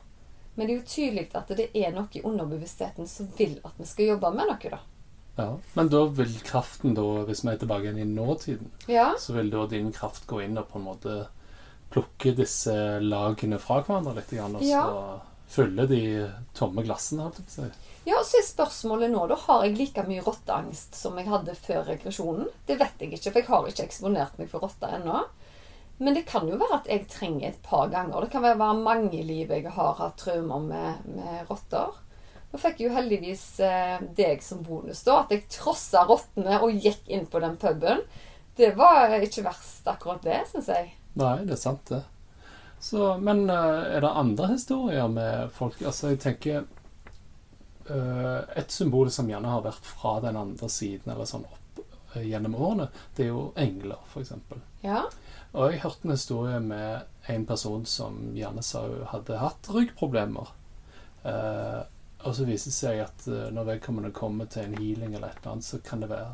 Men 0.55 0.67
det 0.67 0.73
er 0.73 0.79
jo 0.79 0.87
tydelig 0.89 1.27
at 1.37 1.51
det 1.57 1.67
er 1.77 1.91
noe 1.93 2.09
i 2.17 2.23
underbevisstheten 2.25 3.07
som 3.07 3.29
vil 3.37 3.59
at 3.63 3.77
vi 3.77 3.85
skal 3.85 4.09
jobbe 4.15 4.31
med 4.33 4.49
noe, 4.49 4.71
da. 4.73 4.79
Ja. 5.37 5.51
Men 5.77 5.91
da 5.93 6.01
vil 6.17 6.33
kraften, 6.43 6.95
da, 6.97 7.05
hvis 7.27 7.43
vi 7.45 7.53
er 7.53 7.59
tilbake 7.61 7.87
igjen 7.87 8.01
i 8.01 8.07
nåtiden, 8.09 8.71
Ja, 8.91 9.11
så 9.19 9.33
vil 9.37 9.51
da 9.53 9.67
din 9.69 9.91
kraft 9.95 10.25
gå 10.27 10.41
inn 10.43 10.57
og 10.59 10.67
på 10.73 10.81
en 10.81 10.87
måte 10.89 11.19
plukke 11.91 12.33
disse 12.35 12.73
lagene 13.03 13.59
fra 13.59 13.81
hverandre 13.83 14.17
litt, 14.17 14.33
grann, 14.33 14.55
og 14.55 14.61
så 14.61 14.71
Ja. 14.71 15.19
Fylle 15.51 15.85
de 15.89 16.01
tomme 16.57 16.83
glassene, 16.85 17.27
holdt 17.27 17.41
jeg 17.41 17.47
på 17.47 17.51
å 17.51 17.55
si. 17.57 17.89
Ja, 18.07 18.17
og 18.17 18.25
så 18.25 18.39
er 18.39 18.47
spørsmålet 18.47 19.11
nå, 19.13 19.25
da 19.29 19.37
har 19.43 19.65
jeg 19.65 19.77
like 19.77 20.03
mye 20.07 20.23
rotteangst 20.25 20.95
som 20.97 21.19
jeg 21.19 21.29
hadde 21.29 21.53
før 21.59 21.83
regresjonen? 21.91 22.47
Det 22.65 22.79
vet 22.79 23.03
jeg 23.03 23.13
ikke, 23.13 23.29
for 23.29 23.41
jeg 23.41 23.49
har 23.51 23.67
ikke 23.69 23.85
eksponert 23.85 24.39
meg 24.41 24.49
for 24.49 24.65
rotter 24.65 24.95
ennå. 24.97 25.25
Men 26.01 26.15
det 26.17 26.23
kan 26.25 26.47
jo 26.49 26.57
være 26.57 26.79
at 26.79 26.87
jeg 26.89 27.05
trenger 27.11 27.51
et 27.51 27.59
par 27.61 27.91
ganger. 27.91 28.23
Det 28.23 28.31
kan 28.33 28.41
være 28.41 28.71
mange 28.79 29.21
liv 29.21 29.51
jeg 29.53 29.69
har 29.75 29.99
hatt 29.99 30.17
traumer 30.17 30.63
med, 30.65 31.03
med 31.13 31.51
rotter. 31.51 31.99
Nå 32.51 32.59
fikk 32.59 32.81
jeg 32.81 32.89
jo 32.89 32.95
heldigvis 32.95 33.43
eh, 33.63 34.01
deg 34.17 34.41
som 34.43 34.63
bonus, 34.65 35.03
da. 35.05 35.21
At 35.21 35.35
jeg 35.35 35.45
trossa 35.53 36.01
rottene 36.09 36.57
og 36.57 36.73
gikk 36.73 37.05
inn 37.05 37.27
på 37.29 37.43
den 37.43 37.53
puben. 37.61 38.01
Det 38.57 38.73
var 38.79 39.13
ikke 39.21 39.45
verst, 39.45 39.85
akkurat 39.87 40.25
det, 40.25 40.41
syns 40.49 40.71
jeg. 40.73 40.89
Nei, 41.21 41.35
det 41.45 41.53
er 41.55 41.61
sant, 41.61 41.85
det. 41.93 42.01
Så, 42.81 43.17
men 43.17 43.49
eh, 43.49 43.95
er 43.95 44.01
det 44.01 44.09
andre 44.09 44.47
historier 44.55 45.07
med 45.07 45.51
folk 45.53 45.81
Altså, 45.85 46.09
jeg 46.09 46.21
tenker 46.23 46.63
eh, 47.85 48.39
Et 48.57 48.73
symbol 48.73 49.11
som 49.13 49.29
gjerne 49.29 49.51
har 49.53 49.61
vært 49.61 49.85
fra 49.85 50.15
den 50.23 50.39
andre 50.39 50.69
siden, 50.69 51.11
eller 51.13 51.29
sånn 51.29 51.45
opp 51.45 51.81
eh, 52.15 52.25
gjennom 52.25 52.57
årene, 52.57 52.87
det 53.15 53.27
er 53.27 53.29
jo 53.29 53.43
engler, 53.61 54.01
f.eks. 54.09 54.33
Ja. 54.81 55.03
Og 55.53 55.69
jeg 55.69 55.83
hørte 55.83 56.07
en 56.07 56.15
historie 56.15 56.57
med 56.63 57.29
en 57.29 57.45
person 57.45 57.85
som 57.85 58.17
gjerne 58.33 58.63
sa 58.65 58.81
hun 58.87 59.05
hadde 59.11 59.37
hatt 59.37 59.69
ryggproblemer. 59.69 60.49
Eh, 61.29 61.81
og 62.21 62.33
så 62.37 62.47
viser 62.49 62.71
det 62.71 62.77
seg 62.79 63.03
at 63.03 63.27
når 63.53 63.67
vedkommende 63.75 64.13
kommer 64.13 64.49
til 64.49 64.65
en 64.65 64.75
healing 64.77 65.13
eller 65.15 65.29
et 65.29 65.39
eller 65.41 65.55
annet, 65.55 65.65
så 65.65 65.81
kan 65.85 66.01
det 66.01 66.09
være 66.09 66.33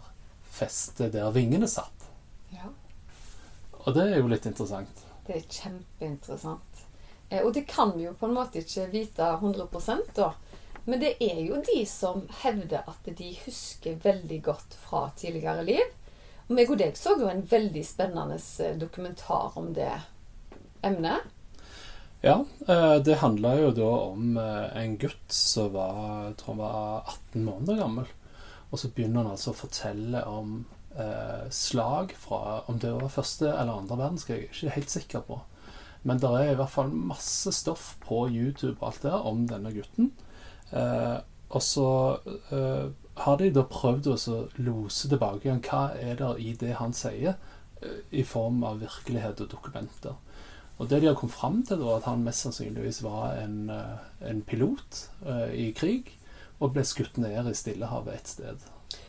feste 0.57 1.11
der 1.11 1.31
vingene 1.35 1.67
satt. 1.67 2.07
ja. 2.55 2.71
Og 3.87 3.95
det 3.95 4.03
er 4.03 4.17
jo 4.19 4.27
litt 4.27 4.43
interessant. 4.49 5.06
Det 5.27 5.35
er 5.35 5.47
kjempeinteressant. 5.51 6.83
Eh, 7.29 7.43
og 7.43 7.53
det 7.53 7.65
kan 7.67 7.91
vi 7.97 8.05
jo 8.05 8.15
på 8.15 8.29
en 8.29 8.37
måte 8.37 8.61
ikke 8.61 8.87
vite 8.93 9.27
100 9.41 9.67
da. 10.15 10.31
Men 10.87 11.01
det 11.03 11.17
er 11.19 11.41
jo 11.43 11.59
de 11.67 11.81
som 11.85 12.23
hevder 12.43 12.87
at 12.87 13.09
de 13.17 13.33
husker 13.43 13.99
veldig 14.03 14.41
godt 14.43 14.77
fra 14.79 15.09
tidligere 15.19 15.65
liv. 15.67 15.89
Og 16.47 16.53
meg 16.55 16.71
og 16.71 16.79
deg 16.79 16.95
så 16.95 17.17
jo 17.19 17.27
en 17.27 17.43
veldig 17.43 17.83
spennende 17.83 18.39
eh, 18.63 18.77
dokumentar 18.79 19.57
om 19.59 19.73
det 19.75 19.91
emnet. 20.87 21.27
Ja, 22.23 22.39
eh, 22.67 22.95
det 23.03 23.19
handla 23.19 23.57
jo 23.59 23.73
da 23.75 23.91
om 24.07 24.39
en 24.39 24.95
gutt 24.97 25.35
som 25.35 25.73
var, 25.75 25.99
jeg 26.29 26.39
tror 26.39 26.55
han 26.55 26.63
var 26.63 27.11
18 27.17 27.43
måneder 27.43 27.83
gammel. 27.83 28.07
Og 28.71 28.79
så 28.79 28.87
begynner 28.95 29.23
han 29.23 29.35
altså 29.35 29.51
å 29.51 29.59
fortelle 29.59 30.23
om 30.27 30.61
slag 31.53 32.13
fra 32.17 32.63
om 32.71 32.79
det 32.81 32.89
var 32.95 33.11
første 33.13 33.51
eller 33.51 33.83
andre 33.83 33.97
verdenskrig. 33.99 34.37
Jeg 34.39 34.47
er 34.47 34.55
ikke 34.55 34.75
helt 34.75 34.93
sikker 34.93 35.25
på. 35.27 35.37
Men 36.07 36.21
det 36.21 36.29
er 36.29 36.51
i 36.51 36.57
hvert 36.57 36.71
fall 36.71 36.93
masse 36.93 37.51
stoff 37.55 37.95
på 38.05 38.27
YouTube 38.31 38.77
og 38.79 38.91
alt 38.91 39.03
det 39.05 39.17
om 39.31 39.43
denne 39.49 39.73
gutten. 39.75 40.11
Eh, 40.71 41.17
og 41.47 41.63
så 41.63 41.89
eh, 42.51 42.87
har 43.23 43.39
de 43.39 43.49
da 43.55 43.63
prøvd 43.67 44.11
å 44.11 44.37
lose 44.61 45.09
tilbake 45.09 45.47
igjen 45.47 45.63
hva 45.65 45.89
er 45.95 46.19
det 46.19 46.31
i 46.43 46.53
det 46.59 46.75
han 46.79 46.95
sier, 46.95 47.37
eh, 47.81 47.99
i 48.11 48.23
form 48.27 48.63
av 48.67 48.81
virkelighet 48.83 49.43
og 49.43 49.51
dokumenter. 49.55 50.15
Og 50.77 50.89
det 50.91 51.01
de 51.01 51.09
har 51.09 51.17
kommet 51.17 51.35
fram 51.35 51.61
til, 51.65 51.81
da, 51.81 51.97
at 51.97 52.05
han 52.05 52.25
mest 52.25 52.45
sannsynligvis 52.45 53.01
var 53.05 53.39
en, 53.41 53.69
eh, 53.73 54.07
en 54.29 54.43
pilot 54.45 55.03
eh, 55.25 55.53
i 55.67 55.71
krig 55.75 56.13
og 56.59 56.73
ble 56.75 56.83
skutt 56.85 57.17
ned 57.21 57.49
i 57.49 57.55
Stillehavet 57.57 58.13
et 58.15 58.35
sted. 58.35 58.67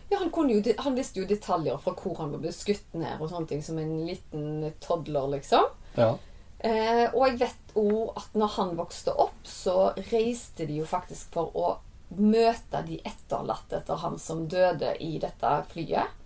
Ja, 0.09 0.19
han, 0.23 0.51
jo, 0.51 0.62
han 0.79 0.97
visste 0.97 1.21
jo 1.21 1.29
detaljer 1.29 1.81
fra 1.83 1.93
hvor 1.99 2.17
han 2.23 2.33
ble 2.41 2.53
skutt 2.55 2.95
ned 2.97 3.21
og 3.21 3.29
sånne 3.29 3.51
ting, 3.51 3.61
som 3.64 3.79
en 3.81 3.99
liten 4.09 4.71
toddler, 4.81 5.35
liksom. 5.37 5.69
Ja. 5.99 6.14
Eh, 6.59 7.05
og 7.12 7.27
jeg 7.29 7.37
vet 7.45 7.77
òg 7.79 8.17
at 8.19 8.38
når 8.38 8.55
han 8.57 8.73
vokste 8.79 9.12
opp, 9.14 9.43
så 9.47 9.93
reiste 10.11 10.67
de 10.67 10.81
jo 10.81 10.88
faktisk 10.88 11.37
for 11.37 11.53
å 11.55 11.75
møte 12.17 12.81
de 12.87 12.99
etterlatte 13.05 13.83
etter 13.83 14.01
han 14.01 14.17
som 14.19 14.47
døde 14.49 14.95
i 15.05 15.19
dette 15.23 15.53
flyet. 15.75 16.17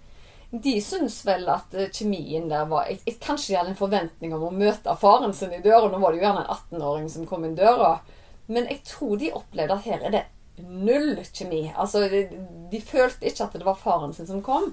De 0.52 0.76
syns 0.84 1.18
vel 1.26 1.46
at 1.48 1.74
eh, 1.74 1.90
kjemien 1.90 2.48
der 2.48 2.66
var 2.70 2.86
jeg, 2.88 3.00
jeg, 3.06 3.18
Kanskje 3.24 3.52
de 3.52 3.58
hadde 3.58 3.72
en 3.74 3.78
forventning 3.82 4.34
om 4.36 4.46
å 4.46 4.54
møte 4.54 4.94
faren 5.00 5.34
sin 5.36 5.54
i 5.56 5.62
døra. 5.64 5.88
Nå 5.90 5.98
var 5.98 6.12
det 6.12 6.20
jo 6.20 6.26
gjerne 6.28 6.44
en 6.44 6.54
18-åring 6.56 7.10
som 7.12 7.28
kom 7.28 7.46
inn 7.48 7.58
døra. 7.58 7.96
Men 8.52 8.68
jeg 8.70 8.82
tror 8.88 9.18
de 9.18 9.32
opplevde 9.34 9.78
at 9.78 9.86
her 9.88 10.06
er 10.06 10.14
det 10.14 10.24
null 10.56 11.16
kjemi. 11.32 11.72
Altså, 11.76 12.04
de, 12.08 12.80
følte 12.84 13.28
ikke 13.28 13.46
at 13.46 13.56
det 13.56 13.66
var 13.66 13.80
faren 13.80 14.12
sin 14.16 14.28
som 14.28 14.42
kom. 14.44 14.72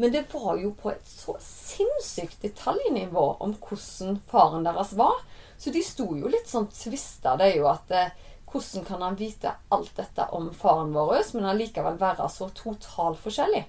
Men 0.00 0.12
det 0.14 0.24
var 0.32 0.56
jo 0.56 0.72
på 0.72 0.94
et 0.94 1.06
så 1.08 1.34
sinnssykt 1.44 2.40
detaljnivå 2.40 3.26
om 3.44 3.52
hvordan 3.60 4.20
faren 4.30 4.64
deres 4.64 4.94
var. 4.96 5.18
Så 5.60 5.72
de 5.74 5.82
sto 5.84 6.06
jo 6.16 6.30
litt 6.32 6.48
sånn 6.48 6.70
tvista. 6.72 7.34
Det 7.36 7.50
er 7.50 7.58
jo 7.60 7.68
at 7.68 7.92
eh, 7.92 8.14
hvordan 8.50 8.86
kan 8.88 9.04
han 9.04 9.18
vite 9.20 9.52
alt 9.68 9.92
dette 9.98 10.24
om 10.36 10.48
faren 10.56 10.94
vår, 10.96 11.20
men 11.36 11.50
allikevel 11.52 12.00
være 12.00 12.30
så 12.32 12.48
totalt 12.56 13.20
forskjellig? 13.20 13.66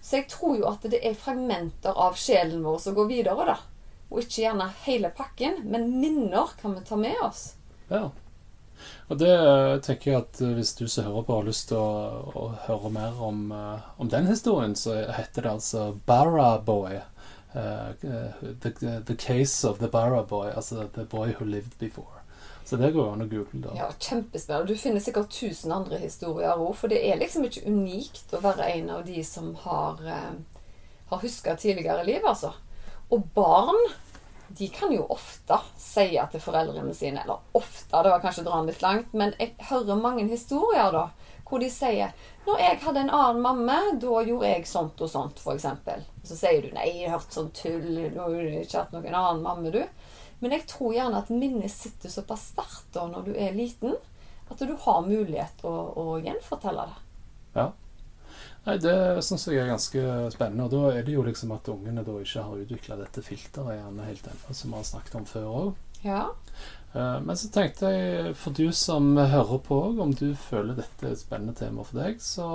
Så 0.00 0.16
jeg 0.16 0.26
tror 0.32 0.56
jo 0.58 0.66
at 0.72 0.84
det 0.90 1.02
er 1.06 1.14
fragmenter 1.14 1.94
av 1.94 2.18
sjelen 2.18 2.64
vår 2.64 2.80
som 2.82 2.96
går 2.96 3.06
videre, 3.12 3.46
da. 3.52 3.56
Og 4.10 4.24
ikke 4.24 4.42
gjerne 4.42 4.66
hele 4.88 5.12
pakken, 5.14 5.60
men 5.70 5.86
minner 6.00 6.50
kan 6.60 6.74
vi 6.74 6.82
ta 6.88 6.98
med 6.98 7.20
oss. 7.22 7.52
ja. 7.92 8.08
Og 9.10 9.18
det 9.18 9.30
eh, 9.34 9.76
tenker 9.82 10.12
jeg 10.12 10.22
at 10.22 10.40
eh, 10.44 10.54
hvis 10.54 10.74
du 10.78 10.84
som 10.88 11.08
hører 11.08 11.24
på 11.26 11.38
har 11.40 11.48
lyst 11.48 11.68
til 11.70 11.80
å, 11.80 12.34
å 12.36 12.44
høre 12.66 12.92
mer 12.94 13.18
om, 13.26 13.48
eh, 13.54 13.88
om 13.98 14.10
den 14.12 14.28
historien, 14.30 14.76
så 14.78 15.00
heter 15.10 15.46
det 15.46 15.54
altså 15.56 15.86
Barra 16.06 16.52
Boy. 16.64 17.00
Uh, 17.50 17.90
the, 18.62 19.02
the, 19.04 19.16
Case 19.16 19.66
of 19.66 19.80
the 19.80 19.88
Barra 19.88 20.22
Boy. 20.22 20.52
Altså 20.54 20.86
The 20.94 21.02
Boy 21.04 21.32
Who 21.32 21.44
Lived 21.44 21.78
Before. 21.80 22.20
Så 22.64 22.76
det 22.78 22.92
går 22.94 23.08
an 23.10 23.24
å 23.24 23.26
google. 23.26 23.64
da. 23.64 23.72
Ja, 23.74 23.88
Kjempespennende. 23.98 24.70
Du 24.70 24.78
finner 24.78 25.02
sikkert 25.02 25.32
tusen 25.34 25.74
andre 25.74 25.98
historier 25.98 26.54
òg, 26.54 26.76
for 26.78 26.92
det 26.92 27.00
er 27.02 27.18
liksom 27.18 27.48
ikke 27.48 27.64
unikt 27.66 28.30
å 28.30 28.42
være 28.44 28.68
en 28.76 28.92
av 28.94 29.02
de 29.08 29.24
som 29.26 29.50
har, 29.64 29.98
uh, 30.06 30.68
har 31.10 31.24
huska 31.24 31.56
tidligere 31.58 32.06
liv, 32.06 32.22
altså. 32.22 32.52
Og 33.10 33.26
barn 33.34 33.80
de 34.58 34.68
kan 34.74 34.92
jo 34.92 35.06
ofte 35.08 35.60
si 35.78 36.06
til 36.32 36.42
foreldrene 36.42 36.94
sine 36.94 37.22
Eller 37.22 37.38
ofte, 37.56 38.02
det 38.02 38.10
var 38.10 38.22
kanskje 38.22 38.42
å 38.42 38.48
dra 38.48 38.60
den 38.60 38.70
litt 38.72 38.82
langt, 38.82 39.12
men 39.14 39.34
jeg 39.38 39.54
hører 39.70 40.00
mange 40.00 40.26
historier 40.30 40.90
da 40.94 41.10
hvor 41.50 41.58
de 41.58 41.70
sier 41.70 42.12
'Når 42.46 42.60
jeg 42.62 42.78
hadde 42.84 43.00
en 43.00 43.10
annen 43.10 43.42
mamma, 43.42 43.78
da 43.98 44.22
gjorde 44.22 44.46
jeg 44.46 44.66
sånt 44.66 45.00
og 45.02 45.10
sånt', 45.10 45.40
f.eks. 45.42 45.66
Så 46.24 46.36
sier 46.36 46.62
du 46.62 46.70
'Nei, 46.70 46.86
jeg 47.00 47.10
har 47.10 47.18
hørt 47.18 47.34
sånn 47.34 47.50
tull. 47.50 48.10
Du 48.14 48.20
har 48.20 48.30
ikke 48.30 48.78
hatt 48.78 48.92
noen 48.92 49.14
annen 49.14 49.42
mamma, 49.42 49.70
du'. 49.70 49.88
Men 50.40 50.54
jeg 50.54 50.66
tror 50.70 50.94
gjerne 50.94 51.18
at 51.18 51.30
minnet 51.30 51.70
sitter 51.70 52.08
såpass 52.08 52.52
sterkt 52.54 52.92
da 52.94 53.06
når 53.06 53.26
du 53.28 53.32
er 53.34 53.52
liten, 53.52 53.96
at 54.50 54.58
du 54.58 54.72
har 54.86 55.02
mulighet 55.02 55.64
å, 55.66 55.74
å 56.00 56.18
gjenfortelle 56.22 56.86
det. 56.86 56.98
Ja. 57.58 57.66
Nei, 58.66 58.76
Det 58.76 58.96
syns 59.24 59.46
jeg 59.48 59.62
er 59.62 59.70
ganske 59.70 60.02
spennende. 60.34 60.66
Og 60.66 60.74
da 60.74 60.98
er 60.98 61.06
det 61.06 61.14
jo 61.14 61.24
liksom 61.26 61.54
at 61.56 61.70
ungene 61.72 62.04
da 62.04 62.18
ikke 62.20 62.44
har 62.44 62.64
utvikla 62.64 62.98
dette 63.00 63.24
filteret 63.24 63.78
gjerne 63.78 64.08
helt 64.08 64.28
ennå, 64.32 64.52
som 64.56 64.74
vi 64.74 64.80
har 64.80 64.90
snakket 64.90 65.16
om 65.20 65.26
før 65.28 65.48
òg. 65.62 65.72
Ja. 66.04 66.22
Eh, 66.92 67.18
men 67.24 67.36
så 67.38 67.50
tenkte 67.54 67.90
jeg, 67.94 68.36
for 68.38 68.56
du 68.56 68.72
som 68.76 69.12
hører 69.16 69.60
på 69.64 69.80
òg, 69.88 70.00
om 70.02 70.14
du 70.16 70.32
føler 70.38 70.78
dette 70.78 71.06
er 71.06 71.14
et 71.14 71.22
spennende 71.22 71.56
tema 71.58 71.84
for 71.86 72.02
deg, 72.02 72.22
så 72.24 72.46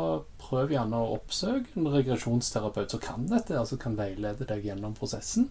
prøv 0.41 0.73
gjerne 0.75 1.01
å 1.01 1.13
oppsøke 1.17 1.77
en 1.79 1.91
regresjonsterapeut 1.93 2.95
som 2.95 3.03
kan 3.03 3.29
dette, 3.31 3.57
altså 3.57 3.79
kan 3.81 3.97
veilede 3.97 4.47
deg 4.49 4.65
gjennom 4.67 4.97
prosessen. 4.97 5.49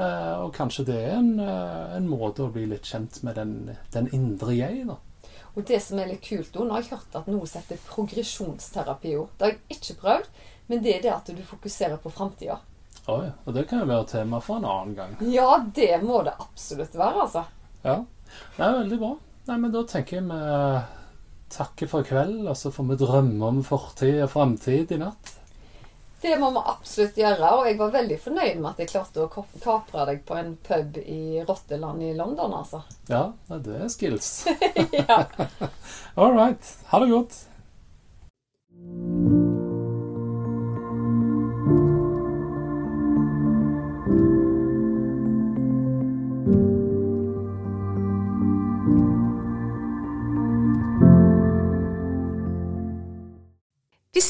Eh, 0.00 0.34
og 0.40 0.52
kanskje 0.56 0.86
det 0.88 0.98
er 1.04 1.14
en, 1.18 1.38
eh, 1.40 1.96
en 1.96 2.08
måte 2.08 2.44
å 2.44 2.52
bli 2.52 2.66
litt 2.70 2.88
kjent 2.88 3.22
med 3.26 3.36
den, 3.40 3.76
den 3.92 4.10
indre 4.16 4.56
jeg, 4.56 4.84
da. 4.88 4.96
Og 5.56 5.64
det 5.66 5.80
som 5.82 5.98
er 5.98 6.12
litt 6.12 6.22
kult 6.24 6.54
nå, 6.54 6.68
har 6.70 6.84
jeg 6.84 6.92
hørt 6.94 7.16
at 7.18 7.30
noe 7.30 7.48
som 7.48 7.62
heter 7.62 7.80
progresjonsterapi 7.88 9.16
òg. 9.18 9.32
Det 9.36 9.46
har 9.46 9.54
jeg 9.56 9.78
ikke 9.78 9.98
prøvd, 10.04 10.28
men 10.70 10.84
det 10.84 10.96
er 10.96 11.02
det 11.06 11.14
at 11.14 11.32
du 11.34 11.42
fokuserer 11.46 11.98
på 12.02 12.12
framtida. 12.14 12.60
Oi, 13.10 13.32
og 13.44 13.56
det 13.56 13.64
kan 13.66 13.82
jo 13.82 13.88
være 13.90 14.06
tema 14.12 14.38
for 14.44 14.60
en 14.60 14.68
annen 14.70 14.94
gang. 14.94 15.16
Ja, 15.32 15.58
det 15.74 15.96
må 16.04 16.22
det 16.26 16.36
absolutt 16.38 16.94
være, 16.94 17.26
altså. 17.26 17.44
Ja. 17.82 17.96
Det 18.56 18.62
er 18.62 18.76
veldig 18.76 18.98
bra. 19.00 19.12
Nei, 19.48 19.56
men 19.58 19.72
da 19.74 19.82
tenker 19.88 20.20
jeg 20.20 20.28
vi 20.28 20.40
takker 21.50 21.90
for 21.90 22.04
i 22.04 22.06
kveld, 22.06 22.44
og 22.46 22.54
så 22.58 22.70
får 22.70 22.86
vi 22.92 22.98
drømme 23.00 23.48
om 23.48 23.62
fortid 23.66 24.20
og 24.22 24.30
framtid 24.30 24.92
i 24.94 25.00
natt. 25.00 25.32
Det 26.20 26.36
må 26.40 26.50
vi 26.52 26.62
absolutt 26.72 27.16
gjøre. 27.16 27.50
Og 27.56 27.68
jeg 27.68 27.78
var 27.80 27.94
veldig 27.94 28.18
fornøyd 28.20 28.58
med 28.60 28.70
at 28.72 28.82
jeg 28.82 28.92
klarte 28.92 29.24
å 29.24 29.44
kapre 29.62 30.06
deg 30.10 30.24
på 30.28 30.36
en 30.36 30.54
pub 30.66 31.00
i 31.00 31.40
Rotteland 31.48 32.04
i 32.04 32.12
London, 32.16 32.56
altså. 32.60 32.82
Ja, 33.08 33.30
det 33.48 33.78
er 33.86 33.92
skills. 33.92 34.32
ja. 35.00 35.22
All 36.20 36.36
right. 36.36 36.74
Ha 36.92 37.04
det 37.04 37.14
godt. 37.14 37.40